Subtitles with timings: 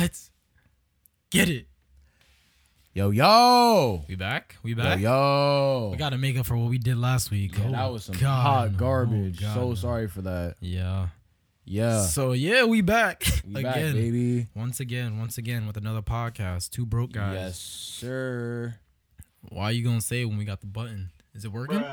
[0.00, 0.30] Let's
[1.30, 1.66] get it.
[2.94, 4.02] Yo, yo.
[4.08, 4.56] We back?
[4.62, 4.98] We back?
[4.98, 5.90] yo.
[5.92, 7.58] We gotta make up for what we did last week.
[7.58, 8.40] Yeah, Oh, that was some God.
[8.70, 9.44] hot garbage.
[9.44, 10.54] Oh, so sorry for that.
[10.60, 11.08] Yeah.
[11.66, 12.00] Yeah.
[12.06, 13.62] So yeah, we back We again.
[13.72, 14.46] back, baby.
[14.56, 16.70] Once again, once again with another podcast.
[16.70, 17.34] Two broke guys.
[17.34, 18.76] Yes, sir.
[19.50, 21.10] Why are you gonna say it when we got the button?
[21.34, 21.84] Is it working?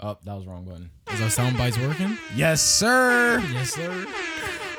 [0.00, 0.90] Oh, that was the wrong button.
[1.12, 2.16] Is our sound bites working?
[2.34, 3.40] Yes, sir.
[3.52, 4.06] Yes, sir.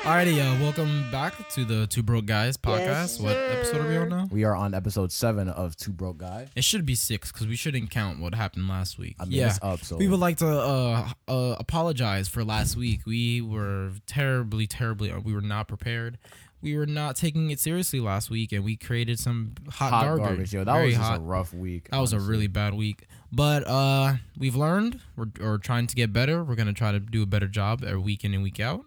[0.04, 3.22] Alrighty, uh, welcome back to the Two Broke Guys podcast.
[3.22, 4.28] what episode are we on now?
[4.30, 6.48] We are on episode seven of Two Broke Guy.
[6.54, 9.16] It should be six because we shouldn't count what happened last week.
[9.18, 12.76] I mean, yeah, it's up, so we would like to uh, uh, apologize for last
[12.76, 13.00] week.
[13.06, 15.10] We were terribly, terribly.
[15.10, 16.18] uh, We were not prepared.
[16.60, 20.24] We were not taking it seriously last week, and we created some hot, hot garbage.
[20.26, 20.52] garbage.
[20.54, 21.18] Yo, that Very was just hot.
[21.18, 21.88] a rough week.
[21.90, 23.06] That was a really bad week.
[23.32, 25.00] But uh, we've learned.
[25.16, 26.44] We're, we're trying to get better.
[26.44, 28.84] We're gonna try to do a better job every week in and week out.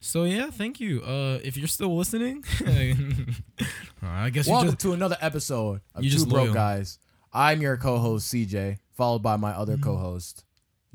[0.00, 1.02] So yeah, thank you.
[1.02, 2.42] Uh, if you're still listening,
[4.02, 6.54] I guess Welcome just to another episode of Two Broke loyal.
[6.54, 6.98] Guys.
[7.32, 9.82] I'm your co-host CJ, followed by my other Mm-hmm.
[9.84, 10.44] co-host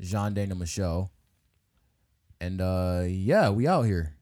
[0.00, 1.08] Jean Dana Michaud.
[2.40, 4.14] And uh yeah, we out here.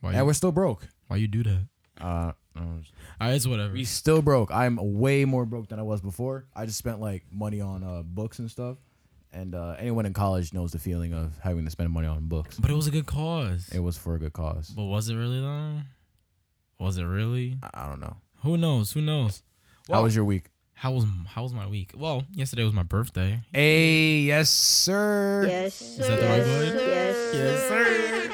[0.00, 0.86] why And you, we're still broke.
[1.08, 1.66] why you do that?
[2.00, 3.72] Uh Alright, it's whatever.
[3.72, 4.50] we still broke.
[4.52, 6.46] I'm way more broke than I was before.
[6.54, 8.76] I just spent like money on uh books and stuff.
[9.32, 12.58] And uh anyone in college knows the feeling of having to spend money on books.
[12.58, 13.68] But it was a good cause.
[13.72, 14.70] It was for a good cause.
[14.70, 15.80] But was it really though?
[16.78, 17.58] Was it really?
[17.62, 18.16] I I don't know.
[18.42, 18.92] Who knows?
[18.92, 19.42] Who knows?
[19.90, 20.46] How was your week?
[20.74, 21.92] How was how was my week?
[21.94, 23.40] Well, yesterday was my birthday.
[23.52, 25.44] Hey, yes, sir.
[25.46, 26.74] Yes, Is that the right word?
[26.80, 28.32] Yes, Yes, sir.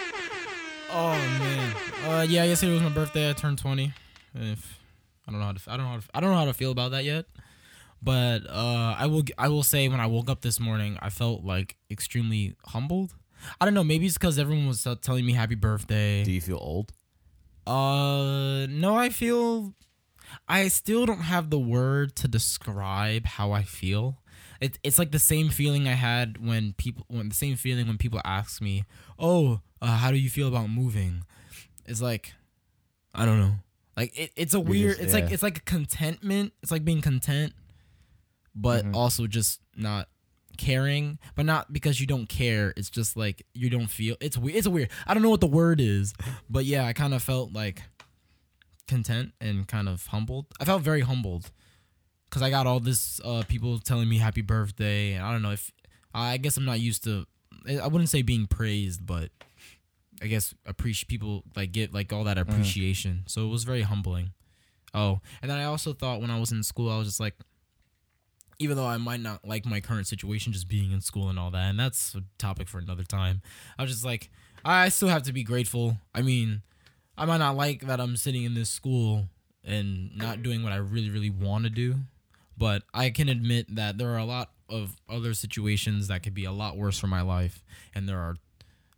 [0.93, 1.11] Oh
[1.41, 1.77] man.
[2.07, 2.45] Uh, yeah.
[2.45, 3.29] Yesterday was my birthday.
[3.29, 3.93] I turned twenty.
[4.35, 4.79] If
[5.27, 6.55] I don't know how to, I don't know how to, I don't know how to
[6.55, 7.27] feel about that yet.
[8.03, 11.45] But uh, I will, I will say when I woke up this morning, I felt
[11.45, 13.15] like extremely humbled.
[13.61, 13.85] I don't know.
[13.85, 16.23] Maybe it's because everyone was telling me happy birthday.
[16.25, 16.93] Do you feel old?
[17.67, 19.75] Uh, no, I feel.
[20.49, 24.19] I still don't have the word to describe how I feel.
[24.61, 27.99] It, it's like the same feeling I had when people, when the same feeling when
[27.99, 28.85] people ask me,
[29.19, 31.23] "Oh, uh, how do you feel about moving?"
[31.85, 32.33] It's like,
[33.15, 33.55] I don't know.
[33.97, 34.93] Like it, it's a weird.
[34.93, 36.53] just- it's like it's like a contentment.
[36.63, 37.53] It's like being content,
[38.57, 38.95] but Mhm.
[38.97, 40.09] also just not
[40.57, 41.19] caring.
[41.37, 42.73] But not because you don't care.
[42.77, 44.17] It's just like you don't feel.
[44.21, 44.57] It's weird.
[44.57, 44.91] It's weird.
[45.07, 46.15] I don't know what the word is,
[46.51, 47.83] but yeah, I kind of felt like
[48.89, 50.47] content and kind of humbled.
[50.61, 51.51] I felt very humbled
[52.29, 55.51] because I got all this uh, people telling me happy birthday, and I don't know
[55.53, 55.71] if
[56.15, 57.27] I guess I'm not used to.
[57.69, 59.31] I wouldn't say being praised, but
[60.23, 63.25] I guess appreciate people like get like all that appreciation.
[63.27, 64.31] So it was very humbling.
[64.95, 67.35] Oh, and then I also thought when I was in school, I was just like,
[68.59, 71.51] even though I might not like my current situation, just being in school and all
[71.51, 73.43] that, and that's a topic for another time.
[73.79, 74.31] I was just like,
[74.65, 75.99] I still have to be grateful.
[76.15, 76.63] I mean,
[77.17, 79.27] I might not like that I'm sitting in this school
[79.65, 81.97] and not doing what I really, really want to do,
[82.57, 86.45] but I can admit that there are a lot of other situations that could be
[86.45, 87.63] a lot worse for my life,
[87.95, 88.37] and there are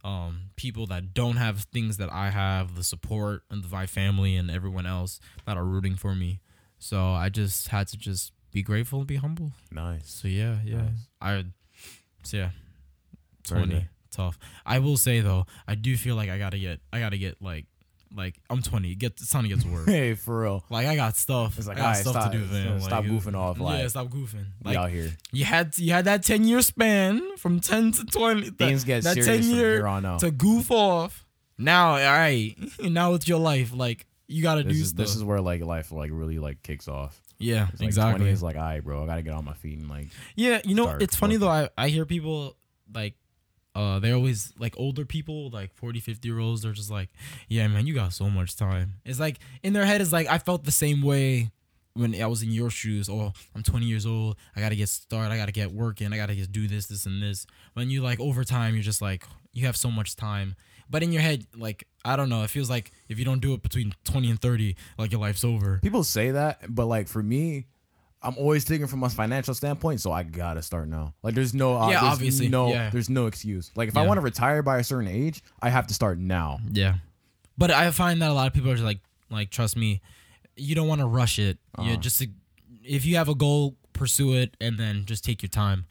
[0.04, 4.50] um, people that don't have things that I have, the support and my family and
[4.50, 6.40] everyone else that are rooting for me.
[6.78, 9.52] So I just had to just be grateful and be humble.
[9.70, 10.08] Nice.
[10.10, 10.76] So yeah, yeah.
[10.82, 11.08] Nice.
[11.20, 11.44] I
[12.22, 12.50] so yeah.
[13.48, 13.74] Very Twenty.
[13.80, 13.88] nice.
[14.10, 14.38] Tough.
[14.66, 17.66] I will say though, I do feel like I gotta get I gotta get like
[18.16, 18.94] like I'm twenty.
[18.94, 19.86] Get it's time to get to work.
[19.86, 20.64] Hey, for real.
[20.70, 21.58] like I got stuff.
[21.58, 22.80] It's like, I got alright, stuff stop- to do, man.
[22.80, 24.46] stop Like, goofing off, Like, Yeah, stop goofing.
[24.64, 25.12] Like out here.
[25.30, 28.44] you had you had that ten year span from ten to twenty.
[28.48, 30.20] that- Things get that serious from year here on out.
[30.20, 31.26] to goof off.
[31.58, 33.72] Now, all right, now it's your life.
[33.74, 34.98] Like you gotta This do is, stuff.
[34.98, 37.20] this is where like life like really like kicks off.
[37.38, 38.18] Yeah, It's like exactly.
[38.20, 40.60] 20 is like, all right, bro, I gotta get on my feet and like, Yeah,
[40.64, 41.40] you know, it's funny working.
[41.46, 41.70] though.
[41.78, 42.56] I, I hear people
[42.92, 43.14] like,
[43.74, 46.62] uh, they always like older people, like 40, 50 year olds.
[46.62, 47.10] They're just like,
[47.48, 48.94] yeah, man, you got so much time.
[49.04, 51.50] It's like in their head, it's like I felt the same way
[51.94, 53.08] when I was in your shoes.
[53.08, 54.36] Oh, I'm 20 years old.
[54.56, 55.32] I gotta get started.
[55.32, 56.12] I gotta get working.
[56.12, 57.46] I gotta just do this, this, and this.
[57.74, 60.56] When you like over time, you're just like you have so much time.
[60.90, 63.52] But in your head, like I don't know, it feels like if you don't do
[63.54, 65.78] it between 20 and 30, like your life's over.
[65.82, 67.66] people say that, but like for me,
[68.22, 71.14] I'm always thinking from a financial standpoint, so I gotta start now.
[71.22, 72.90] Like, there's no, uh, Yeah, there's obviously, no, yeah.
[72.90, 73.70] there's no excuse.
[73.76, 76.58] Like, if I want to retire by a certain age, I have to start now.
[76.72, 76.94] Yeah,
[77.56, 78.98] but I find that a lot of people are just like,
[79.30, 80.00] like, trust me,
[80.56, 81.58] you don't want to rush it.
[81.78, 81.96] You Uh-huh.
[81.96, 82.24] just
[82.82, 85.84] if you have a goal, pursue it, and then just take your time.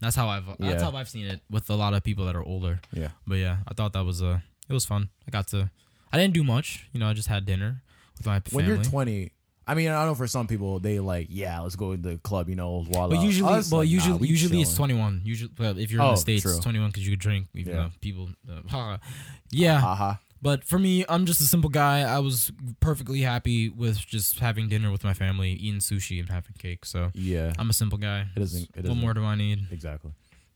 [0.00, 0.90] That's how I've that's Yeah.
[0.90, 2.80] how I've seen it with a lot of people that are older.
[2.92, 3.08] Yeah.
[3.26, 5.08] But yeah, I thought that was uh it was fun.
[5.26, 5.70] I got to,
[6.12, 6.88] I didn't do much.
[6.92, 7.82] You know, I just had dinner
[8.16, 8.64] with my family.
[8.66, 9.30] When you're 20,
[9.68, 12.48] I mean, I know for some people they like, yeah, let's go to the club,
[12.48, 15.22] you know, while But uh, usually, us, well, usually, usually it's 21.
[15.24, 16.54] Usually, well, if you're in Oh, the states, true.
[16.56, 17.46] it's 21 because you could drink.
[17.54, 17.82] Even Yeah.
[17.84, 18.28] though people,
[18.72, 18.98] uh,
[19.50, 19.80] yeah.
[19.80, 20.14] Haha.
[20.42, 22.00] But for me, I'm just a simple guy.
[22.02, 26.52] I was perfectly happy with just having dinner with my family, eating sushi and having
[26.58, 26.84] cake.
[26.84, 28.26] So Yeah, I'm a simple guy.
[28.36, 28.88] It isn't- it What.
[28.90, 29.66] What more do I need?
[29.70, 30.12] exactly.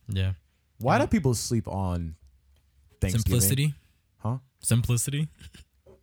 [0.08, 0.32] Yeah.
[0.78, 2.16] Why do people sleep on
[3.00, 3.22] Thanksgiving?
[3.40, 3.74] Simplicity.
[4.18, 4.38] Huh?
[4.60, 5.28] Simplicity.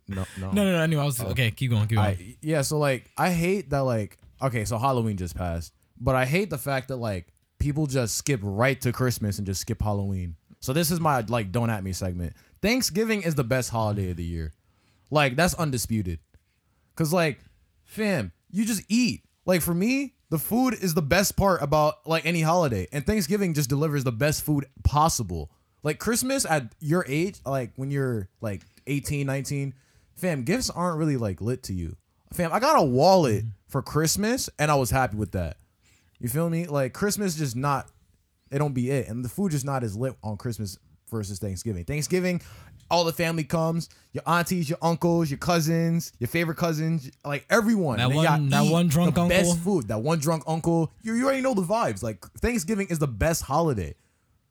[0.08, 0.78] No, no, No, no, no.
[0.82, 1.26] Anyway, I was Oh.
[1.28, 1.50] okay.
[1.50, 1.86] Keep going.
[1.88, 2.06] Keep going.
[2.08, 6.24] I, yeah, so like I hate that like okay, so Halloween just passed, but I
[6.26, 10.36] hate the fact that like people just skip right to Christmas and just skip Halloween.
[10.60, 12.34] So this is my like don't at me segment.
[12.60, 14.54] Thanksgiving is the best holiday of the year.
[15.10, 16.18] Like that's undisputed.
[16.96, 17.40] Cuz like
[17.84, 19.24] fam, you just eat.
[19.46, 22.86] Like for me, the food is the best part about like any holiday.
[22.92, 25.50] And Thanksgiving just delivers the best food possible.
[25.82, 29.74] Like Christmas at your age, like when you're like 18, 19,
[30.14, 31.96] fam, gifts aren't really like lit to you.
[32.32, 35.56] Fam, I got a wallet for Christmas and I was happy with that.
[36.18, 36.66] You feel me?
[36.66, 37.90] Like Christmas just not
[38.50, 39.08] it don't be it.
[39.08, 40.78] And the food just not as lit on Christmas
[41.10, 41.84] versus Thanksgiving.
[41.84, 42.40] Thanksgiving,
[42.90, 47.98] all the family comes, your aunties, your uncles, your cousins, your favorite cousins, like everyone.
[47.98, 49.36] That one- that one drunk the uncle.
[49.36, 49.88] Best food.
[49.88, 50.92] That one drunk uncle.
[51.02, 52.02] You, you already know the vibes.
[52.02, 53.94] Like Thanksgiving is the best holiday.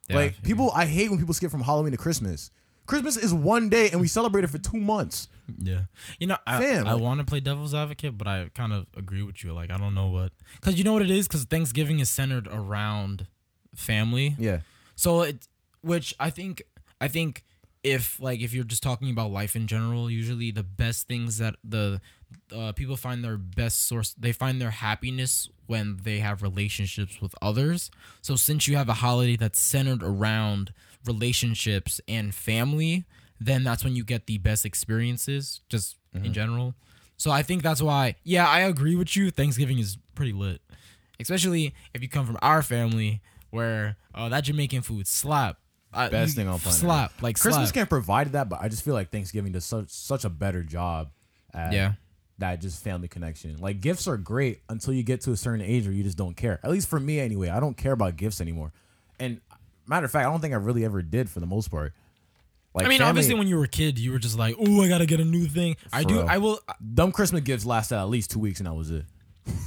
[0.09, 0.47] Yeah, like yeah.
[0.47, 2.51] people, I hate when people skip from Halloween to Christmas.
[2.85, 5.27] Christmas is one day and we celebrate it for two months.
[5.61, 5.81] Yeah.
[6.19, 8.85] You know, I, Fam, I like- want to play devil's advocate, but I kind of
[8.95, 9.51] agree with you.
[9.53, 10.31] Like, I don't know what.
[10.55, 11.27] Because you know what it is?
[11.27, 13.27] Because Thanksgiving is centered around
[13.75, 14.35] family.
[14.39, 14.59] Yeah.
[14.95, 15.47] So it,
[15.87, 16.63] which I think,
[16.99, 17.43] I think
[17.83, 21.55] if like if you're just talking about life in general, usually the best things that
[21.63, 22.01] the
[22.53, 27.33] uh, people find their best source, they find their happiness when they have relationships with
[27.41, 27.89] others.
[28.21, 30.73] So since you have a holiday that's centered around
[31.05, 33.05] relationships and family,
[33.39, 36.73] then that's when you get the best experiences, just in general.
[37.17, 39.31] So I think that's why, yeah, I agree with you.
[39.31, 40.61] Thanksgiving is pretty lit,
[41.19, 45.57] especially if you come from our family where uh, that Jamaican food slap.
[45.93, 47.73] I, Best you- thing on planet slap like Christmas slap.
[47.73, 51.09] can't provide that, but I just feel like Thanksgiving does such such a better job
[51.53, 51.93] at Yeah.
[52.39, 53.57] that just family connection.
[53.57, 56.35] Like gifts are great until you get to a certain age where you just don't
[56.35, 56.59] care.
[56.63, 57.49] At least for me anyway.
[57.49, 58.73] I don't care about gifts anymore.
[59.19, 59.39] And
[59.87, 61.93] matter of fact, I don't think I really ever did for the most part.
[62.75, 64.83] Like I mean, family- obviously, when you were a kid, you were just like, "Oh,
[64.83, 66.15] I gotta get a new thing." I do.
[66.17, 66.27] real.
[66.29, 66.59] I will.
[66.93, 69.05] dumb Christmas gifts lasted at least two weeks and that was it.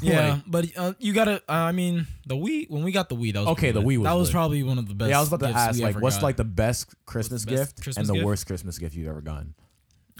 [0.02, 1.36] Yeah, Like- but uh, you gotta.
[1.48, 2.70] Uh, I mean, the Wii.
[2.70, 3.82] When we got the Wii, that was Okay, the.
[3.82, 4.32] Wii was that was lit.
[4.32, 5.10] probably one of the best.
[5.10, 6.22] yeah, I was about to ask like what's got.
[6.22, 8.24] like the best Christmas best gift Christmas and the gift?
[8.26, 9.54] worst Christmas gift you've ever gotten.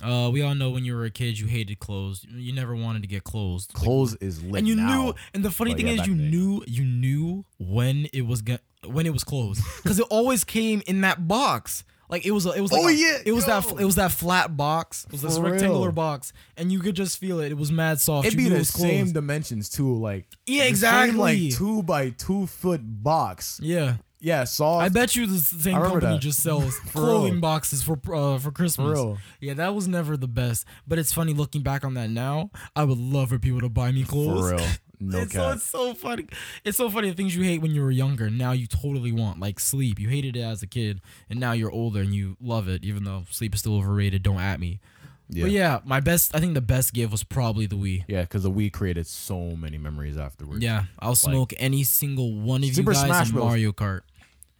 [0.03, 2.25] Uh, we all know when you were a kid, you hated clothes.
[2.31, 3.69] You never wanted to get clothes.
[3.75, 5.05] Like, Clothes is lit and you now.
[5.07, 5.15] knew.
[5.35, 6.65] And the funny But thing yeah, is, you knew.
[6.67, 11.03] You knew when it was go- when it was closed because it always came in
[11.03, 11.85] that box.
[12.11, 12.47] Like it was.
[12.47, 12.73] a- It was.
[12.73, 13.65] Like Oh, a- yeah, It was that.
[13.79, 15.05] It was that flat box.
[15.07, 15.93] It was this For rectangular real.
[15.93, 17.53] box, and you could just feel it.
[17.53, 18.27] It was mad soft.
[18.27, 18.77] It'd You be the closed.
[18.77, 21.51] same dimensions too, like Yeah, same, like exactly.
[21.53, 23.61] two by two foot box.
[23.63, 23.97] Yeah.
[24.23, 24.85] Yeah, soft.
[24.85, 26.21] I bet you the same company that.
[26.21, 27.41] just sells For clothing real.
[27.41, 28.93] boxes for uh, for Christmas.
[28.99, 29.17] real.
[29.41, 30.67] Yeah, that was never the best.
[30.87, 32.51] But it's funny looking back on that now.
[32.77, 34.61] I would love for people to buy me clothes.
[35.01, 36.27] No it's, so, it's so funny.
[36.63, 38.29] It's so funny the things you hate when you were younger.
[38.29, 39.99] Now you totally want like sleep.
[39.99, 41.01] You hated it as a kid,
[41.31, 42.85] and now you're older and you love it.
[42.85, 44.23] Even though sleep is still overrated.
[44.23, 44.81] Don't at me.
[45.31, 45.45] Yeah.
[45.45, 46.35] But yeah, my best.
[46.35, 48.05] I think the best gift was probably the Wii.
[48.09, 50.63] Yeah, because the Wii created so many memories afterwards.
[50.63, 53.45] Yeah, I'll smoke any single one of Super you guys Smash in Bros.
[53.45, 54.01] Mario Kart.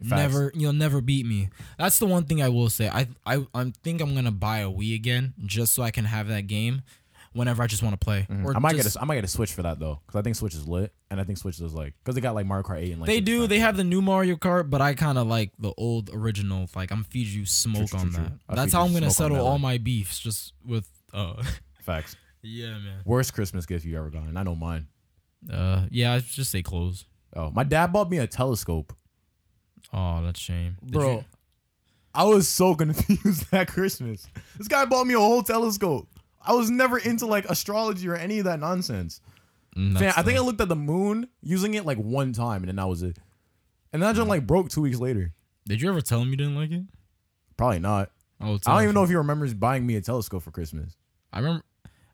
[0.01, 0.11] Facts.
[0.13, 1.51] Never, you'll never beat me.
[1.77, 2.89] That's the one thing I will say.
[2.89, 6.29] I, I, I think I'm gonna buy a Wii again just so I can have
[6.29, 6.83] that game
[7.33, 8.27] whenever I just want to play.
[8.31, 8.57] Mm-hmm.
[8.57, 10.23] I might just- get a, I might get a Switch for that though, because I
[10.23, 12.63] think Switch is lit, and I think Switch is like because they got like Mario
[12.65, 13.47] Kart 8 and like They do.
[13.47, 16.69] They have the new Mario Kart, but I kind of like the old original.
[16.75, 18.29] Like I'm feed you smoke true, on true, that.
[18.29, 18.39] true.
[18.57, 20.89] That's how I'm gonna settle all my beefs, just with.
[21.13, 21.43] uh
[21.83, 22.17] facts.
[22.43, 23.01] Yeah, man.
[23.05, 24.37] Worst Christmas gift you ever gotten?
[24.37, 24.87] I know mine.
[25.53, 27.05] Uh, yeah, I just say clothes.
[27.37, 28.93] Oh, my dad bought me a telescope,
[29.93, 31.11] Oh, that's shame, Did bro.
[31.19, 31.25] you-
[32.15, 34.27] I was so confused that Christmas.
[34.59, 36.09] This guy bought me a whole telescope.
[36.43, 39.21] I was never into like astrology or any of that nonsense.
[39.77, 42.69] Mm, Fam, I think I looked at the moon using it like one time, and
[42.69, 43.19] then that was it.
[43.93, 45.33] And I joint like broke two weeks later.
[45.67, 46.83] Did you ever tell him you didn't like it?
[47.57, 48.11] Probably not.
[48.41, 50.97] Oh, I don't even know if he remembers buying me a telescope for Christmas.
[51.33, 51.63] I remember.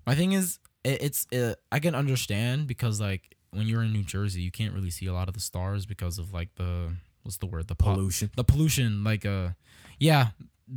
[0.06, 4.02] My thing is, it, it's uh I can understand because like when you're in New
[4.02, 6.92] Jersey, you can't really see a lot of the stars because of like the
[7.22, 8.30] what's the word the po- Pollution.
[8.36, 9.04] the pollution.
[9.04, 9.50] Like uh,
[9.98, 10.28] yeah,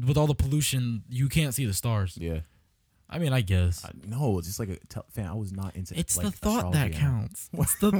[0.05, 2.17] with all the pollution, you can't see the stars.
[2.19, 2.41] Yeah.
[3.09, 5.25] I mean, I guess I, no, it's just like a tel- fan.
[5.25, 5.97] I was not into.
[5.97, 7.49] it's like, the thought that counts.
[7.53, 7.91] It's the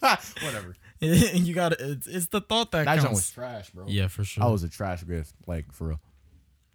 [0.00, 0.34] thought?
[0.42, 0.74] Whatever.
[1.00, 3.84] you got to it's, it's the thought that, That joint was trash, bro.
[3.86, 4.42] yeah, for sure.
[4.42, 6.00] I was a trash gift, like for real.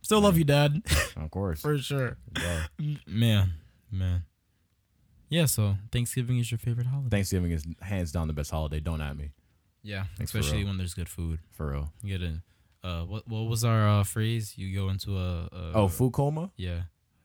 [0.02, 0.82] Still love you, Dad.
[1.18, 1.62] Of course.
[1.62, 2.18] for sure.
[2.40, 2.63] Yeah.
[3.08, 3.54] Man,
[3.92, 4.24] man.
[5.30, 5.46] Yeah.
[5.46, 7.10] So Thanksgiving is your favorite holiday.
[7.10, 8.80] Thanksgiving is hands down the best holiday.
[8.80, 9.32] Don't at me,
[9.84, 11.40] yeah, for especially when there's good food.
[11.52, 11.92] for real.
[12.02, 14.58] You get a, uh, what what was our uh, phrase?
[14.58, 16.52] You go into a, a Oh, food coma.
[16.58, 16.84] yeah,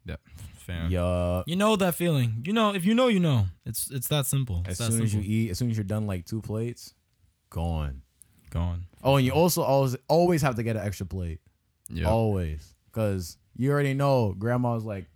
[0.09, 0.17] yeah,
[0.57, 0.91] fam.
[0.91, 1.43] Yeah.
[1.47, 2.43] You know that feeling.
[2.47, 3.47] You know if you know, you know.
[3.67, 4.65] It's it's that simple.
[4.67, 6.95] As that soon as you eat, as soon as you're done like two plates,
[7.51, 8.03] gone.
[8.51, 8.87] gone.
[9.05, 11.41] Oh, and you also always always have to get an extra plate.
[11.91, 12.09] Yeah.
[12.09, 15.07] Always, because you already know grandma's like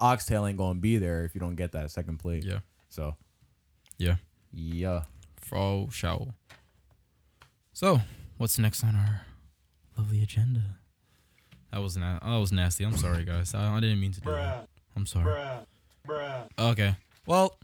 [0.00, 2.44] oxtail ain't gonna be there if you don't get that second plate.
[2.44, 2.60] Yeah.
[2.88, 3.16] So
[3.98, 4.16] Yeah.
[4.52, 5.04] yeah.
[5.36, 6.34] For sure.
[7.72, 8.00] So,
[8.38, 9.22] what's next on our
[9.98, 10.78] lovely agenda?
[11.74, 12.84] That was na- that was nasty.
[12.84, 13.52] I'm sorry, guys.
[13.52, 14.68] I, I didn't mean to do that.
[14.94, 15.34] I'm sorry.
[16.56, 16.94] Okay.
[17.26, 17.58] Well,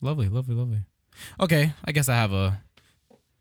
[0.00, 0.80] lovely, lovely, lovely.
[1.38, 2.60] Okay, I guess I have a.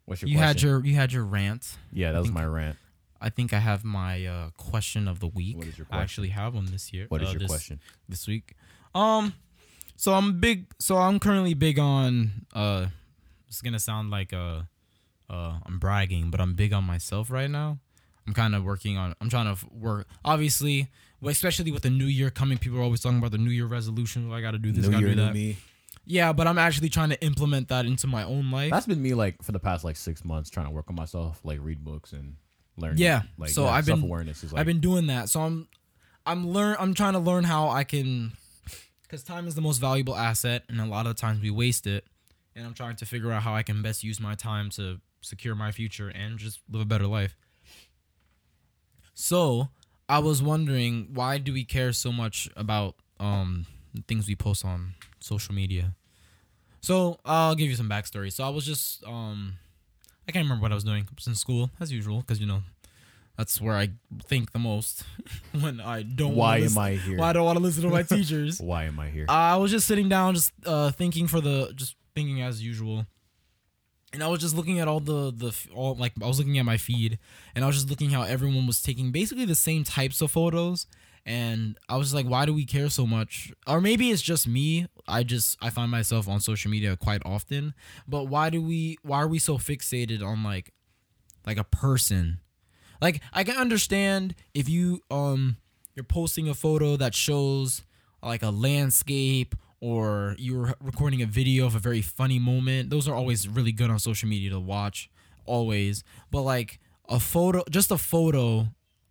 [0.05, 1.75] What's your You had your you had your rant.
[1.91, 2.77] yeah, that was my rant.
[3.19, 5.57] I think I have my uh, question of the week.
[5.57, 7.07] What is your I actually have one this year.
[7.09, 7.79] What is uh, your this- question?
[8.07, 8.53] this week.
[8.93, 9.33] Um,
[9.95, 10.67] so I'm big.
[10.77, 12.45] So I'm currently big on.
[12.53, 12.87] Uh,
[13.47, 14.61] it's gonna sound like uh,
[15.31, 17.79] uh, I'm bragging, but I'm big on myself right now.
[18.31, 19.13] I'm kind of working on.
[19.19, 20.07] I'm trying to work.
[20.23, 20.87] Obviously,
[21.21, 24.29] especially with the new year coming, people are always talking about the new year resolution.
[24.29, 24.85] Well, I got to do this.
[24.85, 25.33] New Got to year, do that.
[25.33, 25.57] me.
[26.05, 28.71] Yeah, but I'm actually trying to implement that into my own life.
[28.71, 31.41] That's been me like for the past like six months trying to work on myself,
[31.43, 32.37] like read books and
[32.77, 32.93] learn.
[32.97, 35.27] Yeah, like so yeah, I've been- self awareness is like I've been doing that.
[35.27, 35.67] So I'm
[36.25, 38.31] I'm learn I'm trying to learn how I can
[39.09, 42.05] cuz time is the most valuable asset and a lot of times we waste it
[42.55, 45.53] and I'm trying to figure out how I can best use my time to secure
[45.53, 47.35] my future and just live a better life.
[49.13, 49.69] So,
[50.09, 53.65] I was wondering why do we care so much about um
[54.07, 55.95] things we post on social media?
[56.81, 58.31] So, I'll give you some backstory.
[58.31, 59.53] So, I was just um
[60.27, 61.03] I can't remember what I was doing.
[61.03, 62.63] I was in school as usual cuz you know
[63.37, 63.89] that's where I
[64.25, 65.03] think the most
[65.59, 66.35] when I don't.
[66.35, 67.17] why am listen, I here?
[67.17, 68.59] Why I don't want to listen to my teachers.
[68.71, 69.25] Why am I here?
[69.27, 73.07] I was just sitting down, just uh, thinking for the, just thinking as usual,
[74.13, 76.65] and I was just looking at all the the all like I was looking at
[76.65, 77.19] my feed,
[77.55, 80.87] and I was just looking how everyone was taking basically the same types of photos,
[81.25, 83.53] and I was like, why do we care so much?
[83.67, 84.87] Or maybe it's just me.
[85.07, 87.73] I just I find myself on social media quite often,
[88.07, 88.97] but why do we?
[89.03, 90.73] Why are we so fixated on like,
[91.45, 92.39] like a person?
[93.01, 95.57] Like I can understand if you um
[95.95, 97.83] you're posting a photo that shows
[98.23, 102.89] like a landscape or you're recording a video of a very funny moment.
[102.89, 105.09] Those are always really good on social media to watch
[105.45, 106.03] always.
[106.29, 108.67] But like a photo just a photo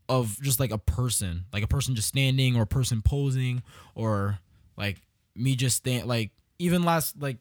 [0.09, 3.63] of just like a person, like a person just standing or a person posing
[3.95, 4.39] or
[4.77, 5.03] like
[5.35, 7.39] me just stand like even last like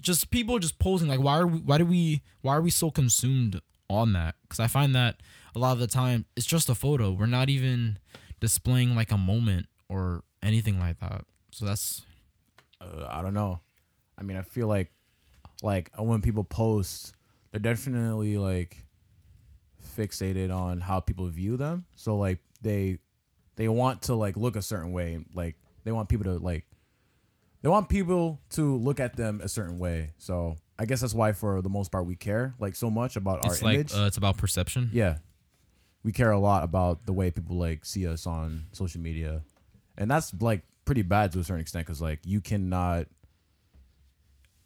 [0.00, 2.90] just people just posing like why are we why do we why are we so
[2.90, 5.20] consumed on that because i find that
[5.54, 7.98] a lot of the time it's just a photo we're not even
[8.40, 12.02] displaying like a moment or anything like that so that's
[13.08, 13.60] I don't know.
[14.18, 14.90] I mean, I feel like
[15.62, 17.14] like uh, when people post,
[17.50, 18.76] they're definitely like
[19.96, 21.84] fixated on how people view them.
[21.94, 22.98] So like they
[23.56, 25.18] they want to like look a certain way.
[25.34, 26.64] Like they want people to like
[27.62, 30.10] they want people to look at them a certain way.
[30.18, 33.44] So I guess that's why for the most part we care like so much about
[33.44, 33.94] it's our like image.
[33.94, 35.18] uh, it's about perception Yeah.
[36.02, 39.42] We care a lot about the way people like see us on social media.
[39.96, 43.06] And that's like pretty bad to a certain extent cuz like you cannot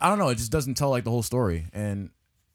[0.01, 2.11] I don't know, it just doesn't tell like the whole story and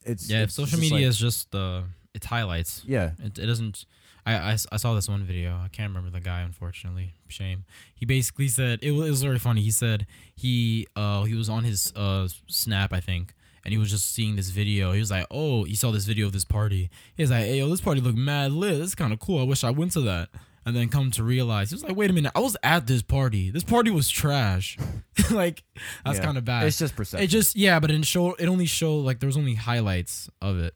[0.05, 1.82] it's yeah it's social media like- is just uh
[2.13, 3.12] it's highlights yeah.
[3.24, 3.86] It, it doesn't.
[4.25, 5.58] I, I, I saw this one video.
[5.58, 6.41] I can't remember the guy.
[6.41, 7.65] Unfortunately, shame.
[7.93, 9.62] He basically said it was, it was very funny.
[9.62, 10.05] He said
[10.36, 13.34] he uh he was on his uh snap I think,
[13.65, 14.91] and he was just seeing this video.
[14.93, 16.89] He was like, oh, he saw this video of this party.
[17.17, 18.77] He was like, hey, yo, this party looked mad lit.
[18.77, 19.39] This is kind of cool.
[19.39, 20.29] I wish I went to that.
[20.65, 23.01] And then come to realize, it was like, wait a minute, I was at this
[23.01, 23.50] party.
[23.51, 24.77] This party was trash.
[25.32, 25.63] like
[26.05, 26.24] that's Yeah.
[26.25, 26.65] kind of bad.
[26.65, 27.24] It's just perception.
[27.24, 30.58] It just yeah, but it show it only showed like there was only highlights of
[30.60, 30.74] it.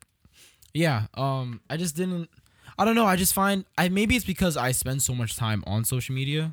[0.73, 2.29] Yeah, um, I just didn't.
[2.77, 3.05] I don't know.
[3.05, 6.51] I just find I maybe it's because I spend so much time on social media,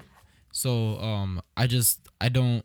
[0.52, 2.64] so um, I just I don't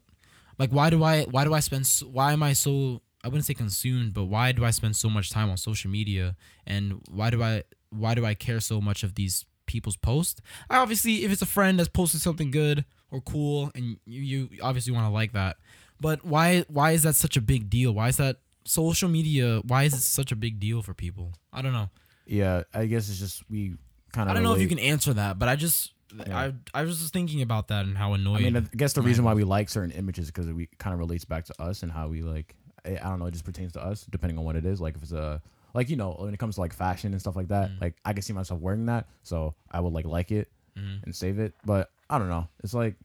[0.57, 3.45] like why do I why do I spend so, why am I so I wouldn't
[3.45, 6.35] say consumed, but why do I spend so much time on social media
[6.65, 10.41] and why do I why do I care so much of these people's posts?
[10.69, 14.49] I obviously if it's a friend that's posted something good or cool and you, you
[14.61, 15.55] obviously want to like that.
[16.01, 17.93] But why why is that such a big deal?
[17.93, 21.33] Why is that social media why is it such a big deal for people?
[21.53, 21.89] I don't know.
[22.25, 23.75] yeah, I guess it's just we
[24.11, 25.93] kind of I don't know if you can answer that, but I just
[26.31, 28.45] I I was just thinking about that and how annoying.
[28.45, 30.99] I mean, I guess the reason why we like certain images because we kind of
[30.99, 32.55] relates back to us and how we like.
[32.85, 33.27] I don't know.
[33.27, 34.79] It just pertains to us, depending on what it is.
[34.79, 35.41] Like if it's a
[35.73, 37.69] like you know when it comes to like fashion and stuff like that.
[37.71, 37.81] Mm.
[37.81, 41.03] Like I can see myself wearing that, so I would like like it Mhm.
[41.03, 41.53] and save it.
[41.65, 42.47] But I don't know.
[42.63, 42.95] It's like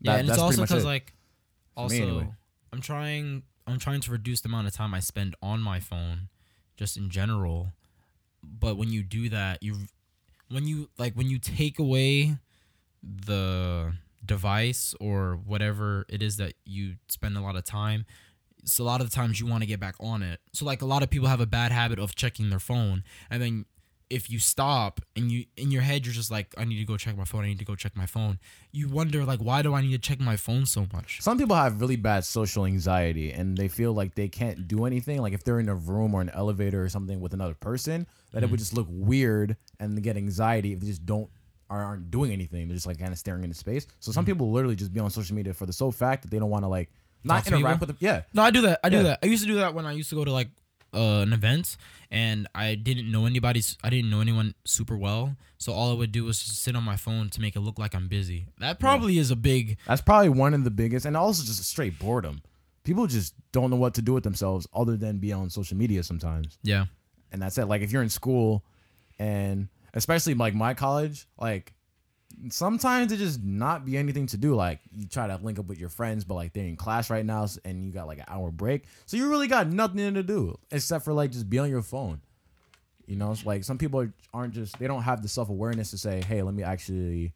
[0.00, 0.86] yeah, that- and it's also because it.
[0.86, 1.12] like
[1.76, 2.28] also anyway.
[2.72, 6.28] I'm trying I'm trying to reduce the amount of time I spend on my phone,
[6.76, 7.72] just in general.
[8.42, 9.86] but when you do that, you
[10.48, 12.38] when you like when you take away
[13.02, 13.92] the
[14.24, 18.04] device or whatever it is that you spend a lot of time
[18.64, 20.82] so a lot of the times you want to get back on it so like
[20.82, 23.64] a lot of people have a bad habit of checking their phone and then
[24.10, 26.96] if you stop and you in your head you're just like i need to go
[26.96, 28.38] check my phone i need to go check my phone
[28.70, 31.56] you wonder like why do i need to check my phone so much Some people
[31.56, 35.20] have really bad social anxiety and they feel like they can't do anything.
[35.20, 38.42] Like if they're in a room or an elevator or something with another person, that
[38.42, 38.62] it would mm-hmm.
[38.62, 41.28] just look weird and they get anxiety if they just don't
[41.70, 42.68] aren't doing anything.
[42.68, 43.86] They're just like kind of staring into space.
[44.00, 44.32] So some mm-hmm.
[44.32, 46.64] people literally just be on social media for the sole fact that they don't want
[46.64, 46.90] to like
[47.24, 47.96] not Talk to interact with them.
[48.00, 48.22] Yeah.
[48.34, 48.80] No, I do that.
[48.84, 49.02] I do Yeah.
[49.04, 49.18] that.
[49.22, 50.48] I used to do that when I used to go to like
[50.94, 51.76] uh, an event
[52.10, 53.78] and I didn't know anybody's.
[53.82, 56.82] I didn't know anyone super well, so all I would do was just sit on
[56.84, 58.48] my phone to make it look like I'm busy.
[58.58, 59.78] That probably is a big.
[59.86, 62.42] That's probably one of the biggest, and also just a straight boredom.
[62.84, 66.02] People just don't know what to do with themselves other than be on social media
[66.02, 66.58] sometimes.
[66.62, 66.86] Yeah,
[67.30, 67.64] and that's it.
[67.66, 68.62] Like if you're in school,
[69.18, 71.72] and especially like my college, like
[72.50, 74.54] sometimes it just not be anything to do.
[74.54, 77.24] Like you try to link up with your friends, but like they're in class right
[77.24, 80.58] now, and you got like an hour break, so you really got nothing to do
[80.70, 82.20] except for like just be on your phone.
[83.06, 85.90] You know, it's like some people are- aren't just they don't have the self awareness
[85.90, 87.32] to say, hey, let me actually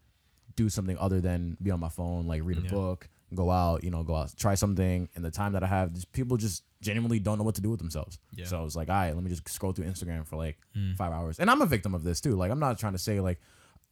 [0.54, 2.70] do something other than be on my phone, like read a Yeah.
[2.70, 5.08] book, go out, you know, go out, try something.
[5.14, 7.68] And the time that I have, just, people just genuinely don't know what to do
[7.70, 8.18] with themselves.
[8.32, 8.46] Yeah.
[8.46, 10.96] So it's like, all right, let me just scroll through Instagram for like Mm.
[10.96, 11.38] five hours.
[11.40, 12.36] And I'm a victim of this too.
[12.36, 13.38] Like, I'm not trying to say like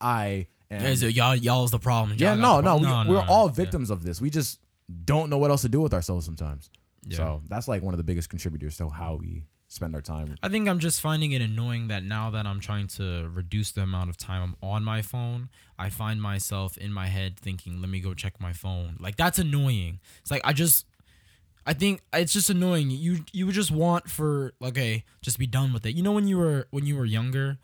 [0.00, 0.82] I am.
[0.82, 2.16] Yeah, so y'all y'all's the problem.
[2.18, 3.52] yeah, Y'all no, got no, the we, we're no, all yeah.
[3.52, 4.20] victims of this.
[4.20, 4.60] We just
[5.04, 6.70] don't know what else to do with ourselves sometimes.
[7.06, 7.16] Yeah.
[7.16, 10.36] So that's like one of the biggest contributors to how we spend our time.
[10.42, 13.82] I think I'm just finding it annoying that now that I'm trying to reduce the
[13.82, 17.90] amount of time I'm on my phone, I find myself in my head thinking, "Let
[17.90, 20.00] me go check my phone." Like that's annoying.
[20.20, 20.86] It's like I just
[21.66, 22.90] I think it's just annoying.
[22.90, 25.94] You you would just want for okay, just be done with it.
[25.94, 27.58] You know when you were when you were younger,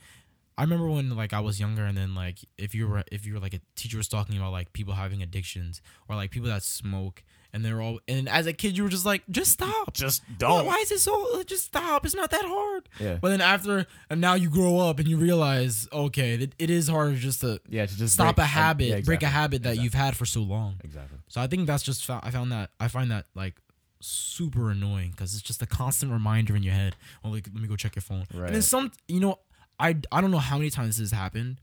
[0.60, 3.32] I remember when like I was younger and then like if you were if you
[3.34, 6.62] were like a teacher was talking about like people having addictions or like people that
[6.62, 9.94] smoke and they're all and as a kid you were just like just stop.
[9.94, 10.66] Just don't.
[10.66, 12.04] why is it so uh, just stop?
[12.04, 12.88] It's not that hard.
[13.00, 13.16] Yeah.
[13.22, 16.88] But then after and now you grow up and you realize okay, it, it is
[16.88, 19.70] harder just to Yeah, to just stop break- a habit, yeah, break a habit that
[19.70, 19.84] Exactly.
[19.84, 20.76] you've had for so long.
[20.84, 21.18] Exactly.
[21.28, 23.54] So I think that's just I found that I find that like
[24.02, 26.96] super annoying because it's just a constant reminder in your head.
[27.24, 28.24] Oh, like let me go check your phone.
[28.34, 28.46] Right.
[28.46, 29.38] And then some, you know,
[29.80, 31.58] I I don't know how many times this has happened.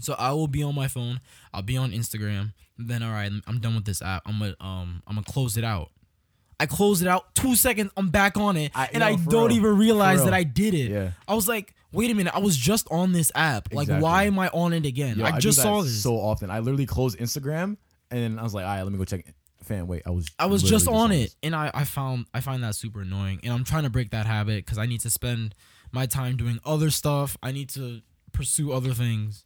[0.00, 1.20] So I will be on my phone.
[1.52, 2.52] I'll be on Instagram.
[2.76, 4.22] Then all right, I'm done with this app.
[4.26, 5.90] I'm gonna um I'm gonna close it out.
[6.60, 7.34] I close it out.
[7.34, 9.52] Two seconds, I'm back on it, I- and no, I don't real.
[9.58, 10.34] even realize that.
[10.34, 10.90] I did it.
[10.90, 11.10] Yeah.
[11.28, 13.72] I was like, wait a minute, I was just on this app.
[13.72, 14.02] Like, Exactly.
[14.02, 15.18] why am I on it again?
[15.20, 16.02] Yo, I do just saw this.
[16.02, 16.50] so often.
[16.50, 17.76] I literally closed Instagram
[18.10, 19.20] and I was like, all right, let me go check.
[19.28, 19.34] it.
[19.62, 20.28] Fam, wait, I was.
[20.38, 21.26] I was just on this.
[21.30, 24.10] it, and I, I found I find that super annoying, and I'm trying to break
[24.10, 25.54] that habit because I need to spend
[25.92, 27.36] my time doing other stuff.
[27.42, 28.00] I need to
[28.32, 29.44] pursue other things.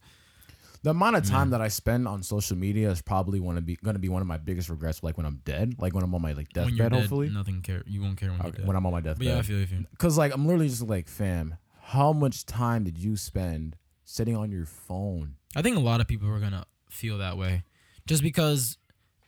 [0.82, 4.00] The amount of time that I spend on social media is probably be going to
[4.00, 5.00] be one of my biggest regrets.
[5.02, 7.28] Like when I'm dead, like when I'm on my like deathbed, dead, hopefully.
[7.30, 7.84] nothing care.
[7.86, 8.66] You won't care when you're Okay, dead.
[8.66, 9.86] when I'm on my but yeah, I deathbed, feel you.
[9.92, 14.50] because like I'm literally just like, fam, how much time did you spend sitting on
[14.50, 15.36] your phone?
[15.54, 17.62] I think a lot of people are gonna feel that way,
[18.06, 18.76] just because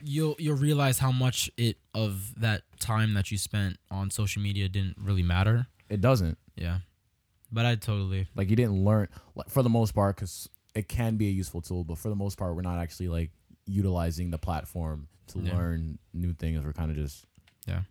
[0.03, 4.69] you'll you'll realize how much it of that time that you spent on social media
[4.69, 5.69] didn't really matter.
[5.89, 6.37] It doesn't.
[6.57, 6.79] Yeah,
[7.55, 11.17] but I totally Like you didn't learn, like for the most part, because it can
[11.17, 13.31] be a useful tool, but for the most part, we're not actually like
[13.67, 15.57] utilizing the platform to Yeah.
[15.57, 16.65] learn new things.
[16.65, 17.25] We're kind of just
[17.67, 17.83] yeah.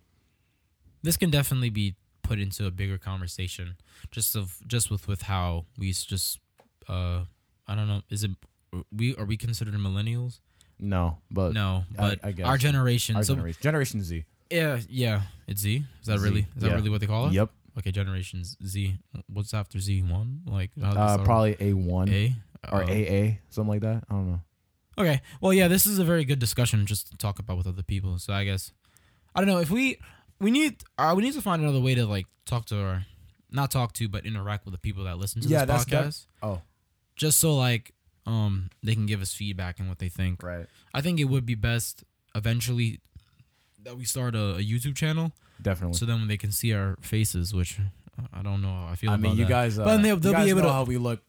[1.02, 3.76] this can definitely be put into a bigger conversation
[4.12, 6.40] just of just with with how we just
[6.88, 7.24] uh
[7.68, 8.32] i don't know is it
[8.96, 10.40] we are we considered millennials
[10.80, 12.46] no, but no I- but I guess.
[12.46, 14.24] our generation our so generation, Generation Z.
[14.50, 16.76] yeah yeah it's z is that Z, really is that yeah.
[16.76, 17.52] really what they call it Yep.
[17.78, 22.36] Okay generations z what's after z one like Uh, probably A one a
[22.72, 24.04] or Uh, AA, something like that.
[24.10, 24.42] I don't know.
[24.98, 25.22] Okay.
[25.42, 28.20] Well, yeah, this is a very good discussion just to talk about with other people.
[28.20, 28.72] So I guess
[29.36, 29.98] I don't know if we
[30.40, 33.06] we need uh, we need to find another way to like talk to or
[33.52, 36.28] not talk to but interact with the people that listen to Yeah, this that- podcast.
[36.42, 36.62] Oh,
[37.16, 37.94] just so like
[38.26, 40.42] um they can give us feedback and what they think.
[40.44, 40.68] right.
[40.94, 42.04] I think it would be best
[42.36, 43.02] eventually
[43.84, 45.34] that we start a, a YouTube channel
[45.64, 45.98] Definitely.
[45.98, 49.10] so then they can see our faces, which uh, I don't know how I feel
[49.12, 49.50] I about mean, you that.
[49.50, 49.80] guys.
[49.80, 51.22] Uh, But they'll- they'll be guys able know to- how we look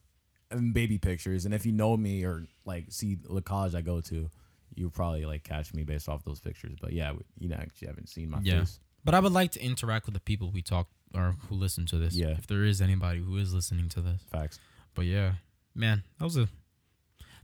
[0.50, 4.00] in baby pictures, and if you know me or like see the college I go
[4.02, 4.28] to,
[4.74, 6.76] you probably like catch me based off those pictures.
[6.80, 8.60] But yeah, we- you know, actually haven't seen my Yeah.
[8.60, 8.80] face.
[9.04, 11.98] But I would like to interact with the people we talk or who listen to
[11.98, 12.14] this.
[12.14, 12.30] Yeah.
[12.38, 14.20] If there is anybody who is listening to this.
[14.32, 14.58] Facts.
[14.94, 15.34] But yeah,
[15.74, 16.48] man, that was a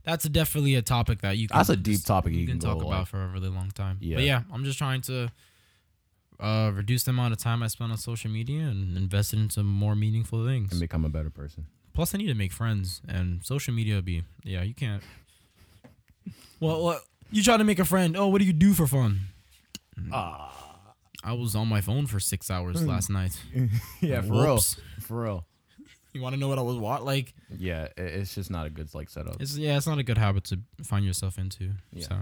[0.03, 2.59] that's a definitely a topic that you can That's a deep topic you you can
[2.59, 3.97] can talk about like- for a really long time.
[4.01, 4.15] Yeah.
[4.17, 5.31] But yeah, I'm just trying to
[6.41, 9.63] uh, reduce the amount of time I spend on social media and invest it into
[9.63, 10.71] more meaningful things.
[10.71, 11.67] and become a better person.
[11.93, 14.63] Plus, I need to make friends, and social media would be yeah.
[14.63, 15.03] You can't.
[16.59, 18.15] Well, what you try to make a friend?
[18.15, 19.21] Oh, what do you do for fun?
[20.11, 20.77] Ah,
[21.23, 23.39] I was on my phone for six hours last night.
[24.01, 24.77] yeah, for Whoops.
[24.77, 25.45] real, for real.
[26.13, 27.33] You want to know what I was what like?
[27.57, 29.41] Yeah, it's just not a good like setup.
[29.41, 31.71] It's yeah, it's not a good habit to find yourself into.
[31.93, 32.07] Yeah.
[32.07, 32.17] So,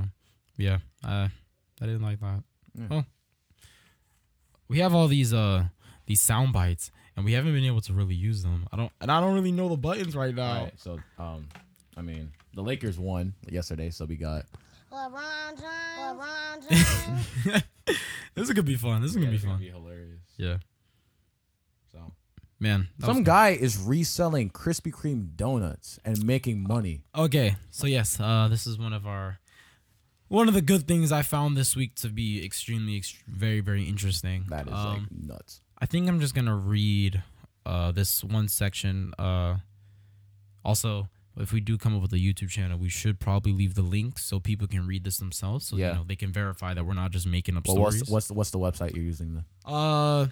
[0.58, 1.28] yeah, uh,
[1.82, 2.44] I didn't like that.
[2.76, 2.86] Yeah.
[2.90, 3.06] Well,
[4.70, 5.66] we have all these uh
[6.06, 8.68] these sound bites, and we haven't been able to really use them.
[8.72, 10.54] I don't, and I don't really know the buttons right now.
[10.58, 11.48] All right, so um,
[11.98, 14.46] I mean, the Lakers won yesterday, so we got
[14.92, 16.70] LeBron James.
[16.70, 16.70] LeBron
[17.46, 17.64] James.
[18.36, 19.02] This is gonna be fun.
[19.02, 19.60] This is gonna be it's fun.
[19.60, 20.22] hilarious.
[20.38, 20.58] Yeah,
[21.92, 22.14] So
[22.60, 22.88] man.
[23.00, 27.04] some guy is reselling Krispy Kreme donuts and making money.
[27.16, 29.40] Okay, so yes, uh, this is one of our
[30.30, 33.84] one of the good things I found this week to be extremely, ext- very, very
[33.84, 34.46] interesting.
[34.50, 35.62] That is Um, like nuts.
[35.78, 37.22] I think I'm just gonna read
[37.66, 39.14] uh, this one section.
[39.20, 39.58] Uh,
[40.64, 43.82] also, if we do come up with a YouTube channel, we should probably leave the
[43.82, 45.90] link so people can read this themselves, so Yeah.
[45.90, 48.08] you know they can verify that we're not just making up Well, what's stories.
[48.08, 49.36] the, what's the, what's the website you're using?
[49.36, 50.28] The uh,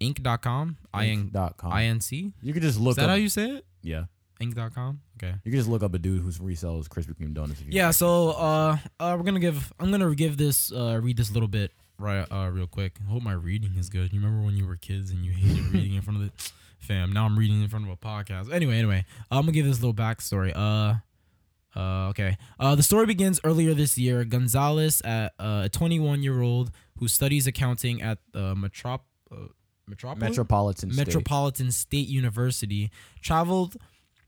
[0.00, 1.72] Inc.com, I N dot com.
[1.72, 2.32] I N C.
[2.42, 2.92] You could just look.
[2.92, 3.10] Is that up.
[3.10, 3.66] how you say it?
[3.82, 4.04] yeah,
[4.40, 5.00] Inc.com.
[5.16, 5.34] Okay.
[5.44, 7.60] you can just look up a dude who's resells Krispy Kreme donuts.
[7.60, 9.72] If you Yeah, so uh, uh, we're gonna give.
[9.78, 10.72] I'm gonna give this.
[10.72, 12.26] Uh, read this little bit right.
[12.30, 12.98] Uh, real quick.
[13.06, 14.12] I hope my reading is good.
[14.12, 17.12] You remember when you were kids and you hated reading in front of the fam?
[17.12, 18.52] Now I'm reading in front of a podcast.
[18.52, 20.52] Anyway, anyway, I'm gonna give this little backstory.
[20.54, 21.00] Uh.
[21.74, 22.36] Uh, okay.
[22.60, 24.24] Uh, the story begins earlier this year.
[24.24, 29.46] Gonzalez, at, uh, a 21 year old who studies accounting at the Metrop, uh,
[29.88, 30.28] Metropolis?
[30.28, 31.06] Metropolitan State.
[31.06, 32.90] Metropolitan State University,
[33.20, 33.76] traveled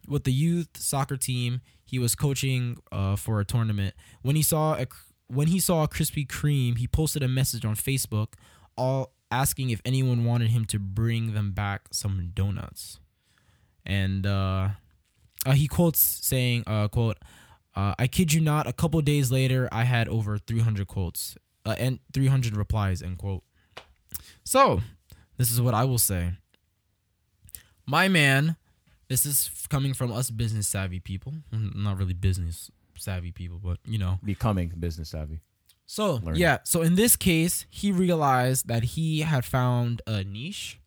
[0.08, 1.60] with the youth soccer team.
[1.84, 3.94] He was coaching uh, for a tournament.
[4.22, 4.86] When he saw a
[5.28, 8.34] when he saw a Krispy Kreme, he posted a message on Facebook,
[8.76, 13.00] all asking if anyone wanted him to bring them back some donuts.
[13.86, 14.70] And uh,
[15.44, 17.18] uh, he quotes saying, uh, "quote
[17.74, 18.66] uh, I kid you not.
[18.66, 23.42] A couple days later, I had over 300 quotes uh, and 300 replies." End quote.
[24.44, 24.80] So,
[25.36, 26.32] this is what I will say.
[27.86, 28.56] My man,
[29.14, 31.34] this is coming from us business savvy people.
[31.52, 34.18] Not really business savvy people, but you know.
[34.24, 35.38] Becoming business savvy.
[35.86, 36.34] So, Learn.
[36.34, 36.58] yeah.
[36.64, 40.80] So, in this case, he realized that he had found a niche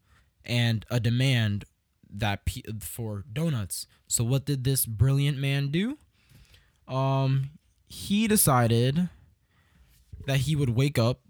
[0.43, 1.63] and a demand
[2.09, 3.87] that pe- for donuts.
[4.07, 5.97] So, what did this brilliant man do?
[6.85, 7.51] Um,
[7.87, 9.07] he decided
[10.25, 11.21] that he would wake up.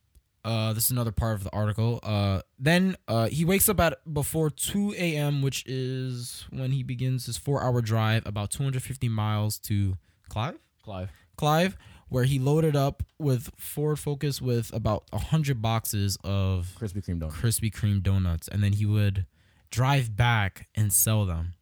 [0.47, 1.99] Uh, this is another part of the article.
[2.03, 7.25] Uh, then uh, he wakes up at before 2 a.m., which is when he begins
[7.25, 9.97] his four-hour drive, about 250 miles to
[10.29, 10.57] Clive.
[10.81, 11.11] Clive.
[11.35, 17.19] Clive, where he loaded up with Ford Focus with about 100 boxes of Krispy Kreme
[17.19, 17.35] donuts.
[17.41, 19.25] Krispy Kreme donuts, and then he would
[19.69, 21.55] drive back and sell them.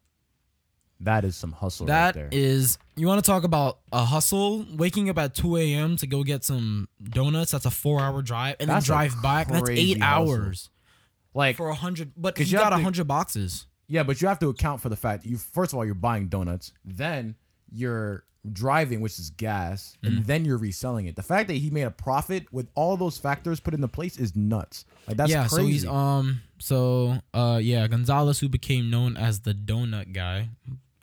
[1.00, 2.28] That is some hustle That right there.
[2.32, 4.64] is, you want to talk about a hustle?
[4.76, 5.96] Waking up at 2 a.m.
[5.98, 9.48] to go get some donuts, that's a four hour drive, and That's then drive back,
[9.48, 10.30] that's eight hustle.
[10.32, 10.70] hours
[11.34, 12.12] like for a 100.
[12.16, 13.66] But he you got a 100 boxes.
[13.88, 15.94] Yeah, but you have to account for the fact that you first of all you're
[15.94, 17.34] buying donuts, then
[17.70, 21.16] you're driving, which is gas, and then you're reselling it.
[21.16, 24.34] The fact that he made a profit with all those factors put into place is
[24.36, 24.84] nuts.
[25.06, 25.56] Like that's yeah, crazy.
[25.56, 30.48] so he's um so uh yeah, Gonzalez who became known as the donut guy.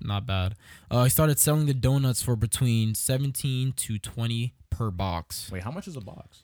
[0.03, 0.55] Not bad.
[0.91, 5.49] Uh he started selling the donuts for between 17 to 20 per box.
[5.51, 6.43] Wait, how much is a box?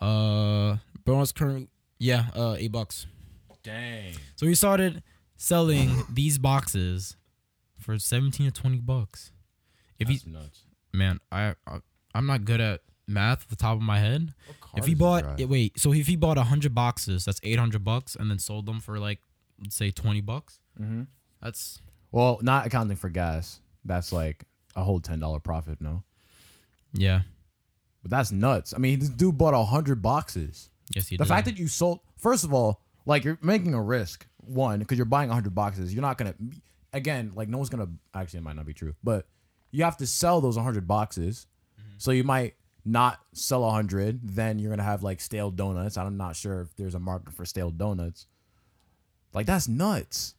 [0.00, 3.06] Uh donuts current yeah, uh 8 bucks.
[3.62, 4.14] Dang.
[4.36, 5.02] So he started
[5.36, 7.16] selling these boxes
[7.78, 9.32] for 17 to 20 bucks.
[9.98, 10.60] If he That's nuts.
[10.92, 11.78] man, I, I
[12.14, 14.34] I'm not good at math at the top of my head.
[14.76, 18.16] If he bought yeah, wait, so if he bought hundred boxes, that's eight hundred bucks,
[18.16, 19.20] and then sold them for like
[19.60, 20.58] let's say twenty bucks.
[20.80, 21.06] Mhm.
[21.40, 21.80] That's
[22.12, 24.44] well, not accounting for gas, that's like
[24.76, 25.80] a whole ten dollar profit.
[25.80, 26.04] No,
[26.92, 27.22] yeah.
[28.02, 28.72] but that's nuts.
[28.74, 30.70] I mean, this dude bought a hundred boxes.
[30.94, 31.26] Yes, he does.
[31.26, 31.36] the did.
[31.36, 34.26] fact that you sold, first of all, like you're making a risk.
[34.44, 35.94] One, because you're buying 100 boxes.
[35.94, 36.34] You're not gonna,
[36.92, 37.88] again, like no one's gonna.
[38.12, 39.26] Actually, it might not be true, but
[39.70, 41.46] you have to sell those 100 boxes.
[41.80, 41.94] Mm-hmm.
[41.98, 44.20] So you might not sell 100.
[44.22, 45.96] Then you're gonna have like stale donuts.
[45.96, 48.26] I'm not sure if there's a market for stale donuts.
[49.32, 50.34] Like that's nuts.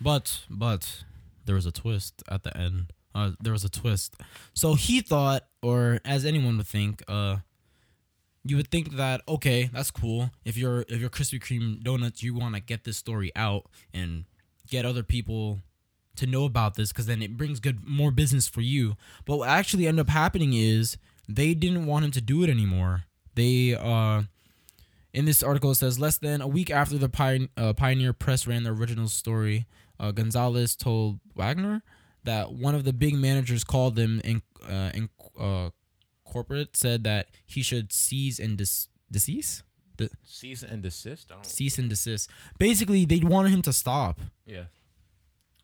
[0.00, 1.04] But but
[1.44, 2.92] there was a twist at the end.
[3.14, 4.16] Uh, there was a twist.
[4.54, 7.38] So he thought, or as anyone would think, uh,
[8.44, 10.30] you would think that okay, that's cool.
[10.44, 14.24] If you're if you're Krispy Kreme donuts, you want to get this story out and
[14.68, 15.60] get other people
[16.16, 18.96] to know about this because then it brings good more business for you.
[19.24, 20.96] But what actually ended up happening is
[21.28, 23.04] they didn't want him to do it anymore.
[23.34, 24.22] They uh
[25.14, 28.46] in this article, it says less than a week after the Pioneer, uh, Pioneer Press
[28.46, 29.66] ran the original story,
[30.00, 31.82] uh, Gonzalez told Wagner
[32.24, 35.08] that one of the big managers called him in, uh, in
[35.38, 35.70] uh,
[36.24, 39.62] corporate said that he should cease and dis- decease,
[39.96, 41.32] De- Cease and desist.
[41.42, 42.30] Cease and desist.
[42.58, 44.64] Basically, they wanted him to stop, Yeah.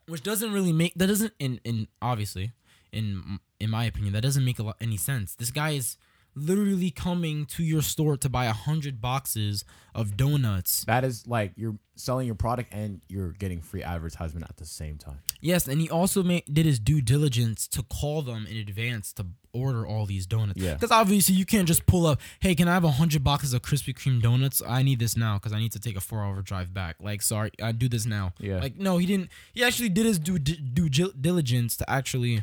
[0.08, 2.52] which doesn't really make that doesn't in in obviously
[2.92, 5.34] in in my opinion that doesn't make a lot any sense.
[5.36, 5.96] This guy is
[6.34, 10.84] literally coming to your store to buy a hundred boxes of donuts.
[10.84, 14.98] That is like you're selling your product and you're getting free advertisement at the same
[14.98, 15.20] time.
[15.40, 19.26] Yes, and he also made, did his due diligence to call them in advance to
[19.52, 20.60] order all these donuts.
[20.60, 20.74] Yeah.
[20.74, 23.62] Because obviously you can't just pull up, hey, can I have a hundred boxes of
[23.62, 24.60] Krispy Kreme donuts?
[24.66, 26.96] I need this now because I need to take a four-hour drive back.
[27.00, 28.32] Like, sorry, I do this now.
[28.40, 28.58] Yeah.
[28.58, 29.30] Like, no, he didn't.
[29.52, 32.42] He actually did his due due diligence to actually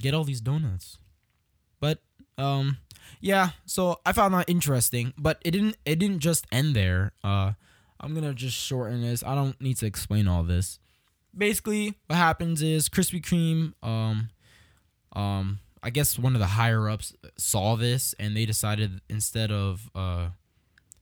[0.00, 0.96] get all these donuts.
[2.38, 2.78] Um,
[3.20, 3.50] yeah.
[3.66, 5.76] So I found that interesting, but it didn't.
[5.84, 7.12] It didn't just end there.
[7.22, 7.52] Uh,
[8.00, 9.22] I'm gonna just shorten this.
[9.22, 10.78] I don't need to explain all this
[11.36, 14.30] basically what happens is Krispy Kreme, um,
[15.14, 19.90] um, I guess one of the higher ups saw this and they decided instead of
[19.94, 20.28] uh,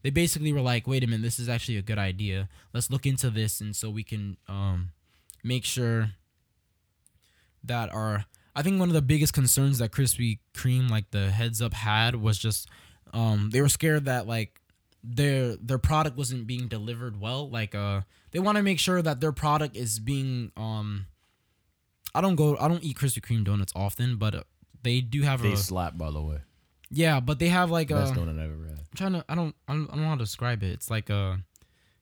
[0.03, 2.49] they basically were like, wait a minute, this is actually a good idea.
[2.73, 4.91] Let's look into this and so we can um,
[5.45, 6.13] make sure
[7.63, 11.63] that our I think one of the biggest concerns that Krispy Kreme, like the heads
[11.63, 12.69] up, had was just
[13.13, 14.61] um, they were scared that like
[15.03, 17.49] their their product wasn't being delivered well.
[17.49, 21.07] Like uh, they want to make sure that their product is being um.
[22.13, 22.57] I don't go.
[22.59, 24.43] I don't eat Krispy Kreme donuts often, but uh,
[24.83, 25.45] they do have a.
[25.45, 26.39] They a slap, by the way.
[26.91, 27.21] yeah.
[27.21, 27.95] But they have like a.
[27.95, 28.79] Best donut I've ever had.
[28.79, 29.25] I'm trying to.
[29.29, 29.55] I don't.
[29.69, 30.73] I don't, I don't know how to describe it.
[30.73, 31.39] It's like a.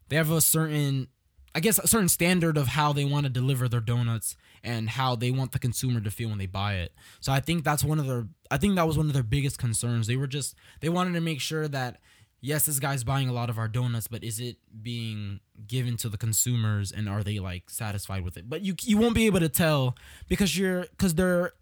[0.09, 1.09] They have a certain,
[1.55, 5.17] I guess, a certain standard of how they want to deliver their donuts and how
[5.17, 6.93] they want the consumer to feel when they buy it.
[7.21, 8.27] So I think that's one of their.
[8.51, 10.07] I think that was one of their biggest concerns.
[10.07, 11.99] They were just they wanted to make sure that
[12.41, 16.09] yes, this guy's buying a lot of our donuts, but is it being given to
[16.09, 18.49] the consumers and are they like satisfied with it?
[18.49, 19.97] But you you won't be able to tell
[20.29, 21.53] because you're because they're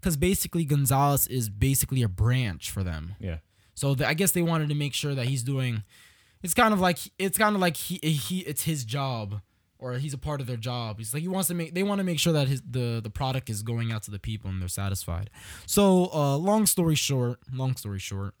[0.00, 3.14] because basically Gonzalez is basically a branch for them.
[3.20, 3.38] Yeah.
[3.74, 5.82] So the, I guess they wanted to make sure that he's doing.
[6.42, 9.40] It's kind of like it's kind of like he he it's his job
[9.82, 10.98] or he's a part of their job.
[10.98, 13.10] He's like he wants to make they want to make sure that his the the
[13.10, 15.28] product is going out to the people and they're satisfied.
[15.66, 18.34] So uh, long story short, long story short,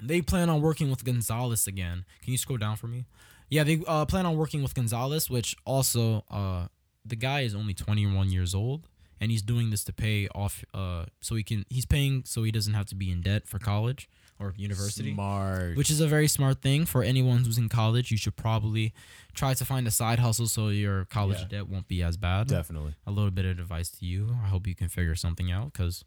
[0.00, 2.04] they plan on working with Gonzalez again.
[2.22, 3.06] Can you scroll down for me?
[3.48, 6.66] Yeah, they uh, plan on working with Gonzalez, which also uh,
[7.04, 8.88] the guy is only 21 years old
[9.20, 12.50] and he's doing this to pay off uh, so he can he's paying so he
[12.50, 14.08] doesn't have to be in debt for college
[14.42, 15.76] or university Smart.
[15.76, 18.10] which is a very smart thing for anyone who's in college.
[18.10, 18.92] You should probably
[19.34, 21.48] try to find a side hustle so your college Yeah.
[21.48, 22.48] debt won't be as bad.
[22.48, 22.94] Definitely.
[23.06, 24.36] A little bit of advice to you.
[24.44, 26.04] I hope you can figure something out because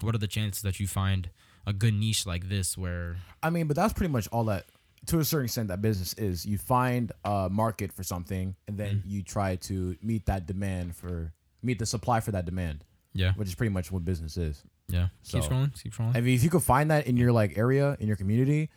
[0.00, 1.30] what are the chances that you find
[1.66, 4.66] a good niche like this where I mean, but that's pretty much all that,
[5.06, 6.44] to a certain extent, that business is.
[6.46, 9.10] You find a market for something, and then Mm.
[9.10, 13.48] you try to meet that demand for meet the supply for that demand, yeah which
[13.48, 14.62] is pretty much what business is.
[14.88, 17.32] Yeah So- keep scrolling keep scrolling I mean, if you could find that in your
[17.32, 18.70] like area in your community,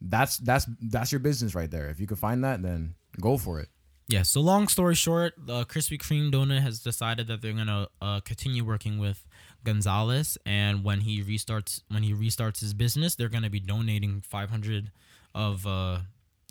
[0.00, 1.88] that's that's that's your business right there.
[1.88, 3.68] If you could find that, then go for it.
[4.08, 4.22] Yeah.
[4.22, 8.64] So long story short, uh, Krispy Kreme donut has decided that they're gonna uh, continue
[8.64, 9.24] working with
[9.64, 14.90] Gonzalez, and when he restarts when he restarts his business, they're gonna be donating 500
[15.34, 16.00] of uh,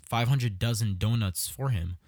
[0.08, 1.98] 500 dozen donuts for him.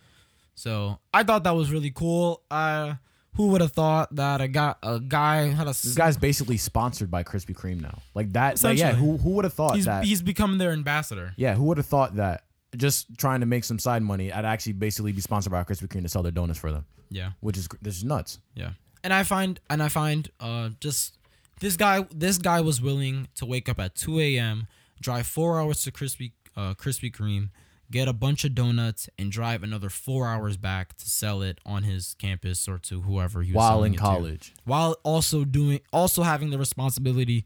[0.54, 2.42] So I thought that was really cool.
[2.50, 2.94] Uh,
[3.36, 7.10] who would have thought that a guy a guy had a This guy's basically sponsored
[7.10, 7.98] by Krispy Kreme now.
[8.14, 8.62] Like that.
[8.62, 8.92] like, yeah.
[8.92, 10.04] Who who would have thought he's that?
[10.04, 11.32] he's becoming their ambassador.
[11.36, 11.54] yeah.
[11.54, 12.44] Who would have thought that?
[12.76, 16.02] Just trying to make some side money, I'd actually basically be sponsored by Krispy Kreme
[16.02, 17.30] to sell their donuts for them, Yeah.
[17.40, 18.40] which is this is nuts.
[18.54, 18.70] Yeah.
[19.04, 21.18] And I find and I find uh just
[21.60, 24.66] this guy this guy was willing to wake up at 2 a.m.,
[25.00, 27.50] drive four hours to Krispy uh Krispy Kreme,
[27.94, 31.84] get a bunch of donuts, and drive another four hours back to sell it on
[31.84, 34.02] his campus or to whoever he was While selling in it to.
[34.02, 37.44] college, While also doing also having the responsibility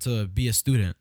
[0.00, 0.96] to be a student.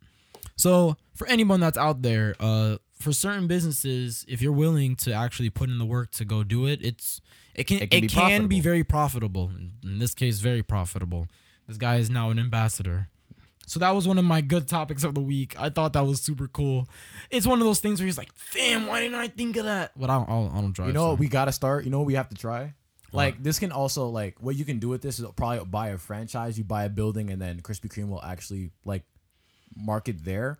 [0.55, 5.51] So for anyone that's out there, uh for certain businesses, if you're willing to actually
[5.51, 7.21] put in the work to go do it, it's
[7.53, 9.51] it can it It can, can be be, very profitable.
[9.83, 11.27] In this case, very profitable.
[11.67, 13.09] This guy is now an ambassador.
[13.67, 15.53] So that was one of my good topics of the week.
[15.59, 16.87] I thought that was super cool.
[17.29, 19.91] It's one of those things where he's like, "Damn, why didn't I think of that?"
[19.95, 20.87] But I don't, I don't, I don't drive.
[20.87, 21.83] you know so- what we gotta start.
[21.85, 22.73] You know what we have to try.
[23.11, 23.21] What?
[23.23, 25.97] Like this can also like what you can do with this is probably buy a
[25.97, 26.57] franchise.
[26.57, 29.03] You buy a building and then Krispy Kreme will actually like
[29.75, 30.57] market there.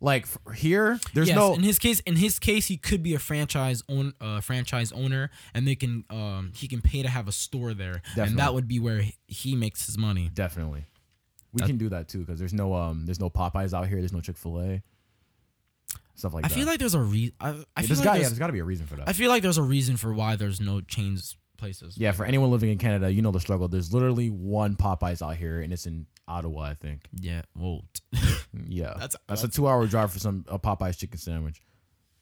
[0.00, 2.00] Like here, there's yes, no in his case.
[2.00, 6.04] In his case, he could be a franchise own uh, franchise owner, and they can
[6.10, 8.30] um he can pay to have a store there, Definitely.
[8.30, 10.28] and that would be where he- he makes his money.
[10.34, 10.86] definitely.
[11.52, 13.98] We can do that too because there's no um there's no Popeyes out here.
[13.98, 14.82] There's no Chick Fil A.
[16.14, 16.46] stuff like that.
[16.46, 16.54] I that.
[16.54, 17.32] feel like there's a re.
[17.40, 18.86] I, I Yeah, feel there's like got yeah, there's, there's got to be a reason
[18.86, 19.08] for that.
[19.08, 21.96] I feel like there's a reason for why there's no chains places.
[21.96, 23.68] yeah, for anyone living in Canada, you know the struggle.
[23.68, 27.02] There's literally one Popeyes out here, and it's in Ottawa, I think.
[27.12, 27.42] Yeah.
[27.56, 27.84] Well,
[28.66, 31.62] Yeah, That's- that's a two-hour drive for some a Popeyes chicken sandwich.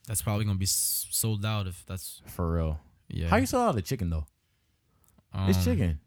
[0.07, 2.79] that's probably gonna be s- sold out if that's For real.
[3.09, 3.27] yeah.
[3.29, 4.25] How you sell out a chicken though?
[5.47, 5.99] it's Um, chicken.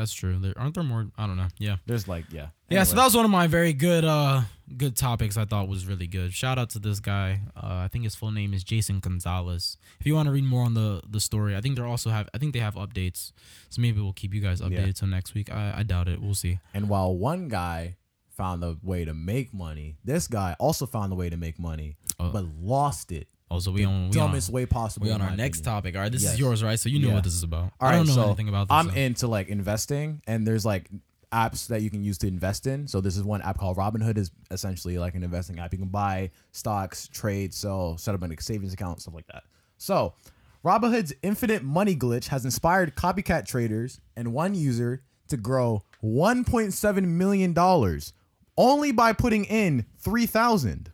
[0.00, 0.38] That's true.
[0.38, 1.06] There aren't there more.
[1.18, 1.48] I don't know.
[1.58, 1.76] Yeah.
[1.86, 2.48] There's like yeah.
[2.70, 4.42] Yeah, so that was one of my very good uh
[4.76, 6.32] good topics I thought was really good.
[6.32, 7.40] Shout out to this guy.
[7.56, 9.76] Uh, I think his full name is Jason Gonzalez.
[10.00, 12.28] If you want to read more on the the story, I think they're also have
[12.32, 13.32] I think they have updates.
[13.68, 14.92] So maybe we'll keep you guys updated Yeah.
[14.92, 15.52] till next week.
[15.52, 16.22] I, I doubt it.
[16.22, 16.58] We'll see.
[16.72, 17.96] And while one guy
[18.30, 21.96] found a way to make money, this guy also found a way to make money,
[22.18, 22.30] Oh.
[22.32, 23.28] but lost it.
[23.50, 25.06] Oh, also, we on we Dumbest on, way possible.
[25.08, 25.74] we on our next opinion.
[25.74, 25.96] topic.
[25.96, 26.34] All right, this Yes.
[26.34, 26.78] is yours, right?
[26.78, 27.14] So you know Yeah.
[27.14, 27.72] what this is about.
[27.80, 28.74] All I don't know so anything about this.
[28.74, 30.88] I'm so- into like investing, and there's like
[31.32, 32.86] apps that you can use to invest in.
[32.88, 35.72] So this is one app called Robinhood is essentially like an investing app.
[35.72, 39.44] You can buy stocks, trade, sell, set up a savings account, stuff like that.
[39.78, 40.14] So
[40.64, 47.52] Robinhood's infinite money glitch has inspired copycat traders and one user to grow 1.7 million
[47.52, 48.12] dollars
[48.58, 50.90] only by putting in 3,000.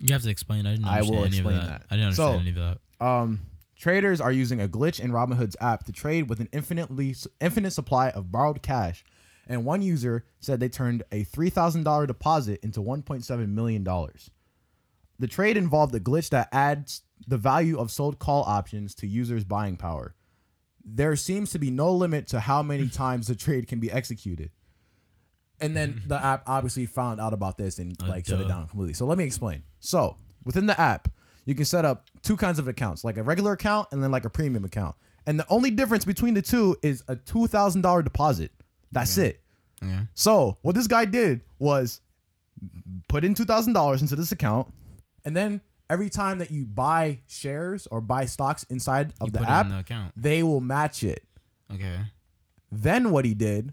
[0.00, 0.66] You have to explain.
[0.66, 1.80] I didn't I understand will any explain of that.
[1.80, 1.86] that.
[1.90, 2.56] I didn't understand So- any of
[3.00, 3.04] that.
[3.06, 3.40] Um,
[3.76, 8.10] traders are using a glitch in Robinhood's app to trade with an infinitely infinite supply
[8.10, 9.04] of borrowed cash,
[9.46, 13.54] and one user said they turned a three thousand dollar deposit into one point seven
[13.54, 14.30] million dollars.
[15.18, 19.42] The trade involved a glitch that adds the value of sold call options to users'
[19.44, 20.14] buying power.
[20.84, 24.50] There seems to be no limit to how many times the trade can be executed.
[25.60, 26.08] And then mm-hmm.
[26.08, 28.48] the app obviously found out about this and like shut it duh.
[28.48, 28.94] down completely.
[28.94, 29.62] So let me explain.
[29.80, 31.08] So within the app,
[31.44, 34.24] you can set up two kinds of accounts, like a regular account and then like
[34.24, 34.94] a premium account.
[35.26, 38.52] And the only difference between the two is a two thousand dollar deposit.
[38.92, 39.40] That's it.
[39.82, 40.02] Yeah.
[40.14, 42.00] So what this guy did was
[43.08, 44.72] put in two thousand dollars into this account,
[45.24, 49.38] and then every time that you buy shares or buy stocks inside of You the
[49.38, 50.12] put it app, in the account.
[50.16, 51.24] they will match it.
[51.72, 51.98] Okay.
[52.70, 53.72] Then what he did,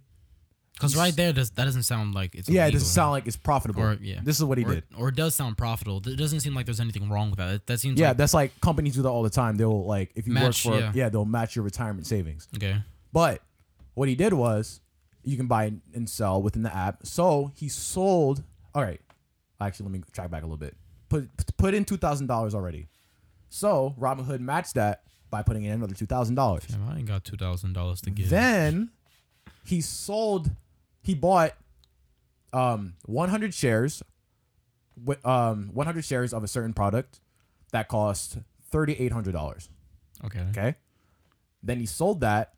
[0.75, 2.79] Because right there, does, that doesn't sound like it's yeah, it illegal.
[2.79, 3.81] doesn't sound like it's profitable.
[3.81, 4.83] Or yeah, This is what he or, did.
[4.97, 5.97] Or it does sound profitable.
[6.05, 7.49] It doesn't seem like there's anything wrong with that.
[7.51, 9.55] That, that seems Yeah, like, that's like companies do that all the time.
[9.55, 10.91] They'll like if you Match, work for yeah.
[10.93, 12.49] yeah, they'll match your retirement savings.
[12.55, 12.75] okay.
[13.13, 13.41] But
[13.93, 14.81] what he did was
[15.23, 17.05] you can buy and sell within the app.
[17.07, 18.43] So he sold.
[18.73, 18.99] All right,
[19.61, 20.75] actually, let me track back a little bit.
[21.07, 22.89] Put put in two thousand dollars already.
[23.47, 26.63] So Robinhood matched that by putting in another two thousand dollars.
[26.67, 28.29] Damn, I ain't got two thousand dollars to give.
[28.29, 28.89] Then
[29.65, 30.51] he sold.
[31.05, 31.53] He bought
[32.51, 34.01] um 100 shares
[35.03, 37.19] with um 100 shares of a certain product
[37.71, 38.37] that cost
[38.71, 39.67] $3800
[40.25, 40.39] okay.
[40.49, 40.75] okay?
[41.61, 42.53] Then he sold that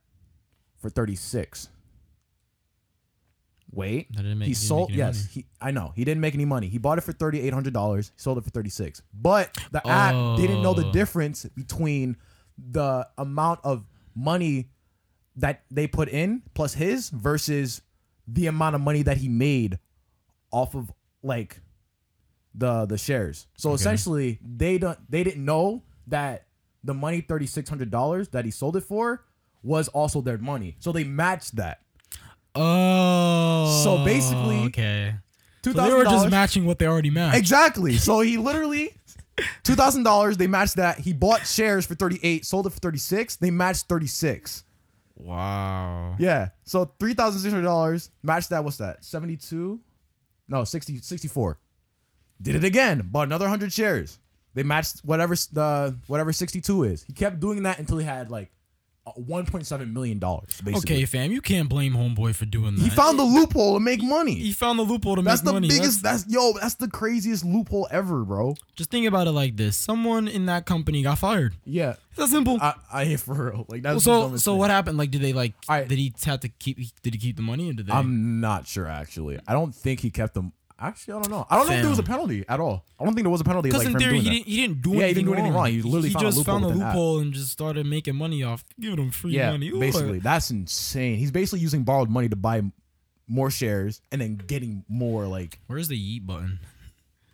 [0.80, 1.70] for 36
[3.72, 4.08] wait.
[4.16, 5.30] That didn't make- he sold yes money.
[5.34, 5.92] he i know.
[5.96, 6.68] He didn't make any money.
[6.68, 10.74] He bought it for $3800 he sold it for 36 but the app didn't know
[10.74, 10.92] the Oh.
[10.92, 12.18] difference between
[12.58, 14.70] the amount of money
[15.36, 17.82] that they put in plus his versus
[18.28, 19.80] the amount of money that he made
[20.52, 20.92] off of
[21.24, 21.62] like
[22.54, 23.48] the the shares.
[23.58, 26.48] So essentially, they don't they didn't know that
[26.84, 29.26] the money thirty six hundred dollars that he sold it for
[29.63, 30.76] was also their money.
[30.80, 31.82] So they matched that.
[32.56, 33.82] Oh.
[33.84, 35.16] So basically, oh, okay.
[35.62, 37.38] Two So they were just matching what they already matched.
[37.38, 37.98] Exactly.
[37.98, 38.96] So he literally
[39.63, 40.38] two thousand dollars.
[40.38, 41.00] They matched that.
[41.00, 43.36] He bought shares for thirty eight, sold it for thirty six.
[43.36, 44.63] They matched thirty six.
[45.18, 46.16] Wow.
[46.20, 46.50] Yeah.
[46.64, 48.12] So three thousand six hundred dollars.
[48.24, 48.64] Match that.
[48.64, 49.04] What's that?
[49.04, 49.82] Seventy two.
[50.50, 51.60] No, 60, 64.
[52.42, 53.10] Did it again.
[53.12, 54.18] Bought another hundred shares.
[54.54, 57.04] They matched whatever the whatever sixty two is.
[57.04, 58.52] He kept doing that until he had like
[59.15, 60.62] one point seven million dollars.
[60.62, 60.96] Basically.
[60.96, 62.82] Okay, fam, you can't blame homeboy for doing that.
[62.82, 64.36] He found the loophole to make money.
[64.36, 65.67] he found the loophole to that's make money.
[65.67, 66.04] biggest.
[66.04, 66.43] That's, the biggest.
[66.43, 66.60] That's yo.
[66.60, 68.56] That's the craziest loophole ever, bro.
[68.76, 71.56] Just think about it like this: someone in that company got fired.
[71.65, 71.96] Yeah.
[72.10, 72.58] It's that simple.
[72.60, 73.65] I, I for real.
[73.67, 74.60] Like that's the so, so thing.
[74.60, 74.98] what happened?
[74.98, 75.54] Like, did they like?
[75.70, 75.88] Alright.
[75.88, 76.78] Did he have to keep?
[77.02, 77.93] Did he keep the money, or did they?
[77.93, 79.39] I'm not sure actually.
[79.48, 80.54] I don't think he kept them.
[80.80, 81.48] Actually, I don't know.
[81.50, 82.86] I don't know if there was a penalty at all.
[83.00, 83.70] I don't think there was a penalty.
[83.70, 84.30] Because Like, in theory, he that.
[84.30, 85.68] didn't, he didn't do Yeah, he anything didn't do anything wrong.
[85.72, 88.63] He literally found a just loophole found a loophole and just started making money off
[88.80, 89.70] giving him free Yeah, money.
[89.70, 91.17] Ooh, basically, that's insane.
[91.17, 92.62] He's basically using borrowed money to buy
[93.28, 96.60] more shares and then getting more like Where's the yeet button?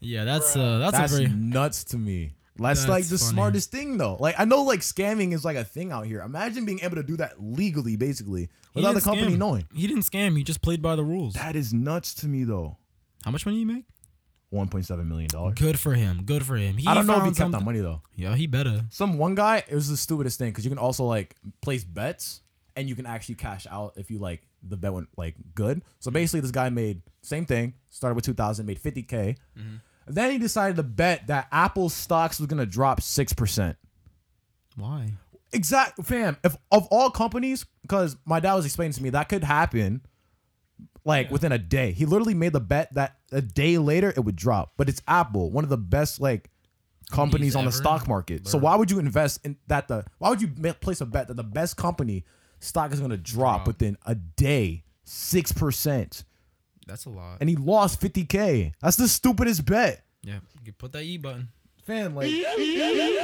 [0.00, 2.32] yeah, that's uh, that's, that's a very nuts to me.
[2.60, 3.32] That's, That's like the funny.
[3.32, 4.16] smartest thing though.
[4.20, 6.20] Like I know like scamming is like a thing out here.
[6.20, 9.38] Imagine being able to do that legally, basically, without the company scam.
[9.38, 9.68] knowing.
[9.74, 10.36] He didn't scam.
[10.36, 11.34] He just played by the rules.
[11.34, 12.76] That is nuts to me though.
[13.24, 13.84] How much money you make?
[14.50, 15.54] One point seven million dollars.
[15.54, 16.22] Good for him.
[16.24, 16.76] Good for him.
[16.76, 18.02] He I don't know if he kept that money though.
[18.16, 18.84] Yeah, he better.
[18.90, 22.40] Some one guy, it was the stupidest thing because you can also like place bets
[22.76, 25.82] and you can actually cash out if you like the bet went like good.
[26.00, 27.74] So basically, this guy made same thing.
[27.90, 29.36] Started with two thousand, made fifty k.
[29.56, 29.76] Mm-hmm.
[30.14, 33.76] Then he decided to bet that Apple's stocks was gonna drop six percent.
[34.76, 35.12] Why?
[35.52, 36.36] Exact, fam.
[36.44, 40.02] If of all companies, because my dad was explaining to me that could happen,
[41.04, 41.92] like within a day.
[41.92, 44.74] He literally made the bet that a day later it would drop.
[44.76, 46.50] But it's Apple, one of the best like
[47.10, 48.46] companies on the stock market.
[48.46, 49.88] So why would you invest in that?
[49.88, 50.48] The why would you
[50.80, 52.24] place a bet that the best company
[52.60, 53.66] stock is going to drop Drop.
[53.66, 56.24] within a day, six percent,
[56.86, 57.38] That's a lot.
[57.40, 58.72] and he lost fifty k?
[58.80, 60.04] That's the stupidest bet.
[60.22, 61.48] yeah, you put that E button.
[61.84, 62.30] Fam, like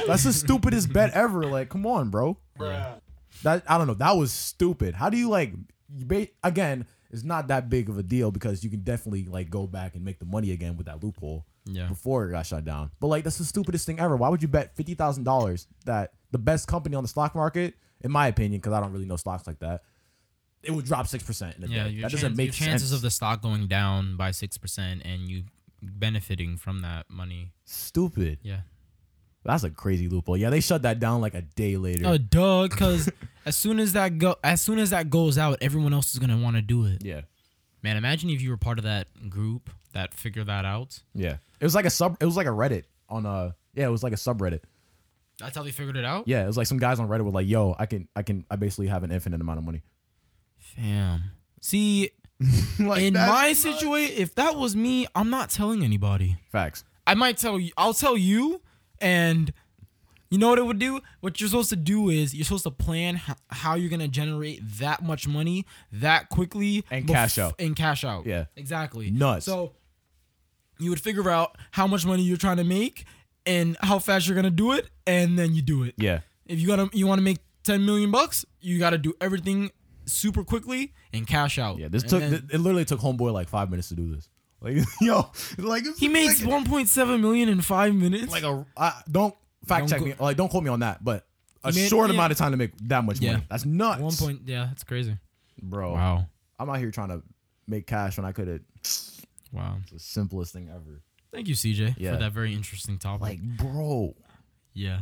[0.07, 1.45] that's the stupidest bet ever.
[1.47, 2.39] Like, come on, bro.
[3.43, 3.95] That I don't know.
[3.95, 4.95] That was stupid.
[4.95, 5.53] How do you like?
[5.95, 9.51] You ba- again, it's not that big of a deal because you can definitely like
[9.51, 11.87] go back and make the money again with that loophole Yeah.
[11.87, 12.91] before it got shut down.
[12.99, 14.17] But like, that's the stupidest thing ever.
[14.17, 17.75] Why would you bet fifty thousand dollars that the best company on the stock market,
[18.01, 19.83] in my opinion, because I don't really know stocks like that,
[20.67, 21.95] it would drop six percent in a Yeah, day.
[21.97, 22.97] That chance, doesn't make chances sense.
[22.99, 25.45] of the stock going down by six percent and you
[25.83, 27.53] benefiting from that money.
[27.65, 28.39] Stupid.
[28.43, 28.61] Yeah.
[29.45, 30.37] That's a crazy loophole.
[30.37, 32.05] Yeah, they shut that down like a day later.
[32.07, 32.67] Oh, duh.
[32.69, 33.09] Because
[33.47, 36.39] as soon as that go, as soon as that goes out, everyone else is gonna
[36.39, 37.05] want to do it.
[37.05, 37.21] yeah.
[37.83, 41.01] Man, imagine if you were part of that group that figured that out.
[41.15, 41.37] Yeah.
[41.61, 43.55] It was like a sub it was like a Reddit on a.
[43.75, 44.61] yeah, it was like a subreddit.
[45.39, 46.27] That's how they figured it out.
[46.27, 48.45] Yeah, it was like some guys on Reddit were like, "Yo, I can I can
[48.51, 49.83] I basically have an infinite amount of money."
[50.77, 51.23] Damn.
[51.61, 52.11] See,
[52.79, 56.37] like in my situation, if that was me, I'm not telling anybody.
[56.53, 56.85] facts.
[57.07, 57.71] I might tell you.
[57.77, 58.61] I'll tell you,
[59.01, 59.53] and
[60.31, 61.01] you know what it would do.
[61.21, 64.61] What you're supposed to do is you're supposed to plan h- how you're gonna generate
[64.81, 67.55] that much money that quickly And cash out.
[67.61, 68.27] and cash out.
[68.27, 68.47] Yeah.
[68.57, 69.11] exactly.
[69.11, 69.47] Nuts.
[69.47, 69.73] So
[70.79, 73.07] you would figure out how much money you're trying to make
[73.47, 75.95] and how fast you're gonna do it, and then you do it.
[75.97, 76.21] Yeah.
[76.47, 79.71] If you gotta, you want to make 10 million bucks, you got to do everything
[80.07, 81.79] super quickly and cash out.
[81.79, 84.29] Yeah, this And took then- it literally took homeboy like 5 minutes to do this.
[84.61, 88.33] Like yo, like he made 1.7 million in five minutes.
[88.33, 89.35] like a I, don't
[89.67, 90.15] fact Don't check go- me.
[90.19, 91.27] Like don't quote me on that, but
[91.63, 92.15] a He made- short yeah.
[92.15, 93.33] amount of time to make that much Yeah.
[93.33, 93.45] money.
[93.51, 94.01] That's nuts.
[94.01, 94.43] one point.
[94.47, 95.17] Yeah, that's crazy.
[95.63, 95.93] Bro.
[95.93, 96.27] Wow.
[96.59, 97.23] I'm out here trying to
[97.67, 98.61] make cash when I could have
[99.53, 99.77] Wow.
[99.83, 101.03] It's the simplest thing ever.
[101.33, 102.13] Thank you, CJ, Yeah.
[102.15, 103.21] for that very interesting topic.
[103.23, 104.15] Like, bro.
[104.73, 105.01] yeah.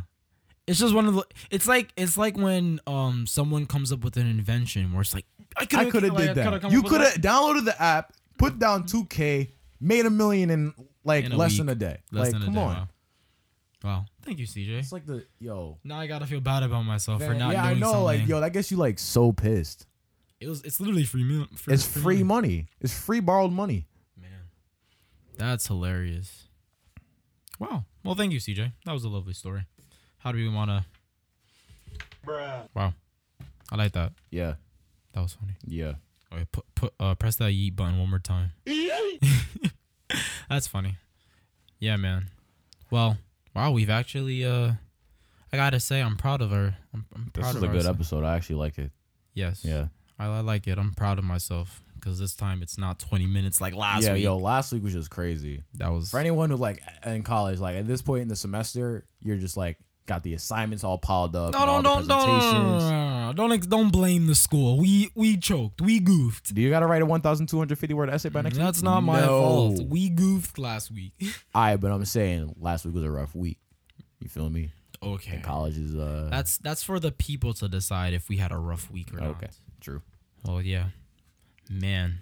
[0.67, 1.23] It's just one of the.
[1.51, 5.25] It's like it's like when um someone comes up with an invention where it's like
[5.57, 6.71] I could I could have did that.
[6.71, 11.37] You could have downloaded the app, put down 2K, made a million in like In
[11.37, 11.57] less week.
[11.59, 11.97] than a day.
[12.11, 12.59] less like, come day.
[12.59, 12.75] on.
[12.75, 12.87] Wow.
[13.83, 14.05] Wow.
[14.23, 14.79] Thank you, CJ.
[14.79, 15.77] It's like the yo.
[15.83, 17.91] now I gotta feel bad about myself for Man, not yeah, I know.
[17.91, 18.03] something.
[18.03, 19.85] Like, yo, that gets you like so pissed.
[20.39, 20.63] it was.
[20.63, 21.45] It's literally free meal.
[21.55, 22.65] Free, It's free money.
[22.81, 23.85] It's free borrowed money.
[24.19, 24.31] Man,
[25.37, 26.47] that's hilarious.
[27.59, 27.85] Wow.
[28.03, 28.73] Well, thank you, CJ.
[28.85, 29.65] That was a lovely story.
[30.25, 30.83] How do we want to?
[32.25, 32.67] Bruh.
[32.73, 32.95] Wow.
[33.71, 34.11] I like that.
[34.31, 34.55] Yeah.
[35.13, 35.53] That was funny.
[35.67, 35.93] Yeah.
[36.33, 38.51] Okay, put put uh press that yeet button one more time.
[40.49, 40.97] That's funny.
[41.79, 42.31] Yeah, man.
[42.89, 43.19] Well,
[43.55, 44.71] wow, we've actually uh
[45.53, 46.75] I gotta say I'm proud of her.
[46.91, 47.99] I'm, I'm proud This of is a good ourselves.
[47.99, 48.23] episode.
[48.23, 48.89] I actually like it.
[49.35, 49.63] Yes.
[49.63, 49.89] Yeah.
[50.17, 50.79] I, I like it.
[50.79, 54.23] I'm proud of myself because this time it's not 20 minutes like last yeah, week.
[54.23, 55.61] Yeah, yo, last week was just crazy.
[55.75, 59.05] that was For anyone who like in college, like at this point in the semester,
[59.21, 61.53] you're just like got the assignments all piled up.
[61.53, 62.83] no, and don't, don't, don't, presentations.
[62.83, 64.77] don't, don't, ex- don't blame the school.
[64.77, 65.81] We we choked.
[65.81, 66.53] We goofed.
[66.53, 68.63] Do you gotta write a 1,250 word essay by next week?
[68.65, 69.27] That's not my No.
[69.41, 69.81] fault.
[69.87, 71.13] We goofed last week.
[71.55, 73.57] I, but I'm saying last week was a rough week.
[74.19, 74.71] You feel me?
[75.03, 75.39] okay.
[75.43, 78.89] College is uh That's that's for the people to decide if we had a rough
[78.89, 79.29] week or not.
[79.37, 79.49] okay.
[79.81, 80.01] True.
[80.43, 80.85] Well, yeah,
[81.69, 82.19] man.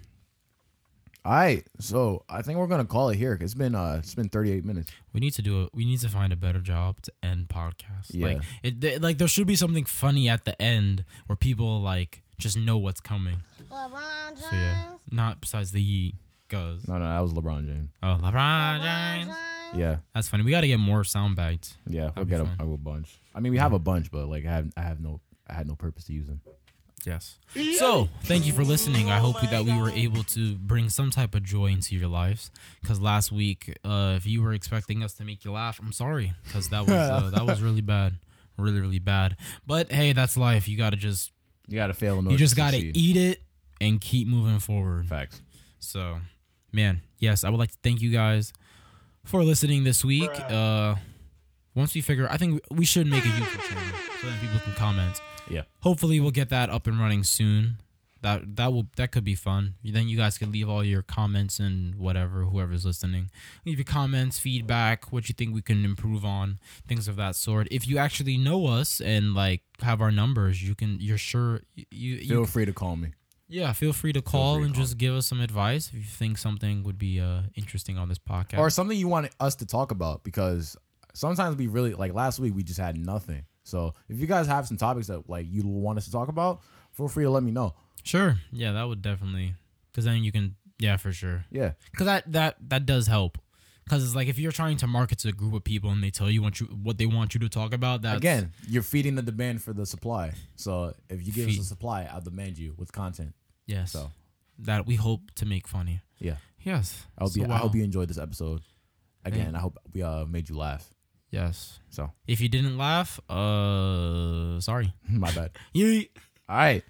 [1.26, 3.38] All right, so I think we're gonna call it here.
[3.40, 4.90] It's been uh, it's been 38 minutes.
[5.14, 5.70] We need to do it.
[5.72, 8.10] We need to find a better job to end podcasts.
[8.10, 8.26] Yeah.
[8.26, 12.22] Like it, th- like there should be something funny at the end where people like
[12.36, 13.36] just know what's coming.
[13.70, 15.00] LeBron So yeah, James.
[15.10, 16.14] not besides the yeet
[16.48, 16.86] goes.
[16.86, 17.88] No, no, that was LeBron James.
[18.02, 19.26] Oh, LeBron LeBron James.
[19.28, 19.38] James.
[19.76, 20.44] Yeah, That's funny.
[20.44, 21.76] We got to get more sound bites.
[21.88, 23.18] yeah, we'll That'd be get a, a bunch.
[23.34, 25.66] I mean, we have a bunch, but like I have, I have no, I had
[25.66, 26.42] no purpose to use them.
[27.06, 27.38] Yes.
[27.78, 29.10] So, thank you for listening.
[29.10, 32.50] I hope that we were able to bring some type of joy into your lives.
[32.80, 36.32] Because last week, uh, if you were expecting us to make you laugh, I'm sorry,
[36.44, 38.14] because that was uh, that was really bad,
[38.56, 39.36] really really bad.
[39.66, 40.66] But hey, that's life.
[40.68, 41.30] You gotta just
[41.68, 42.96] You gotta fail in order you just to gotta succeed.
[42.96, 43.42] eat it
[43.80, 45.06] and keep moving forward.
[45.06, 45.42] Facts.
[45.80, 46.18] So,
[46.72, 48.52] man, yes, I would like to thank you guys
[49.24, 50.30] for listening this week.
[50.50, 50.94] Uh,
[51.74, 54.72] once we figure, I think we should make a YouTube channel so that people can
[54.74, 55.20] comment.
[55.48, 55.62] Yeah.
[55.80, 57.78] Hopefully, we'll get that up and running soon.
[58.22, 59.74] That that will that could be fun.
[59.84, 63.30] Then you guys can leave all your comments and whatever whoever's listening.
[63.66, 67.68] Leave your comments, feedback, what you think we can improve on, things of that sort.
[67.70, 70.96] If you actually know us and like have our numbers, you can.
[71.00, 73.08] You're sure you you, Feel free to call me.
[73.46, 74.82] Yeah, feel free to call free to and call.
[74.84, 78.18] just give us some advice if you think something would be uh, interesting on this
[78.18, 78.56] podcast.
[78.58, 80.78] or something you want us to talk about because
[81.12, 83.44] sometimes we really like last week we just had nothing.
[83.64, 86.60] So if you guys have some topics that like you want us to talk about,
[86.92, 87.74] feel free to let me know.
[88.02, 89.54] sure, yeah, that would definitely
[89.90, 93.38] because then you can, yeah, for sure, Yeah, because that that that does help.
[93.84, 96.08] Because it's like if you're trying to market to a group of people and they
[96.10, 99.14] tell you what you what they want you to talk about, that again, you're feeding
[99.14, 100.32] the demand for the supply.
[100.56, 103.34] So if you give us a supply, I'll demand you with content.
[103.66, 104.10] yes, So
[104.58, 106.00] that we hope to make funny.
[106.18, 107.52] yeah, Yes, I hope So, you.
[107.52, 108.62] I hope you enjoyed this episode.
[109.24, 110.88] Again, I hope we uh made you laugh.
[111.34, 114.94] Yes, So if you didn't laugh, uh, sorry.
[115.10, 115.50] my bad.
[115.74, 116.06] You
[116.48, 116.84] All right.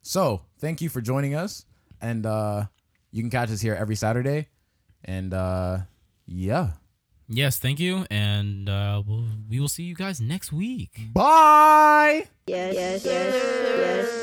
[0.00, 1.66] So thank you for joining us,
[2.00, 2.64] and uh
[3.12, 4.48] you can catch us here every Saturday,
[5.04, 5.84] and uh
[6.24, 6.80] yeah.
[7.28, 11.12] yes, thank you, and uh, we'll, we will see you guys next week.
[11.12, 12.24] Bye.
[12.46, 14.21] Yes, yes, yes, yes, yes, sir.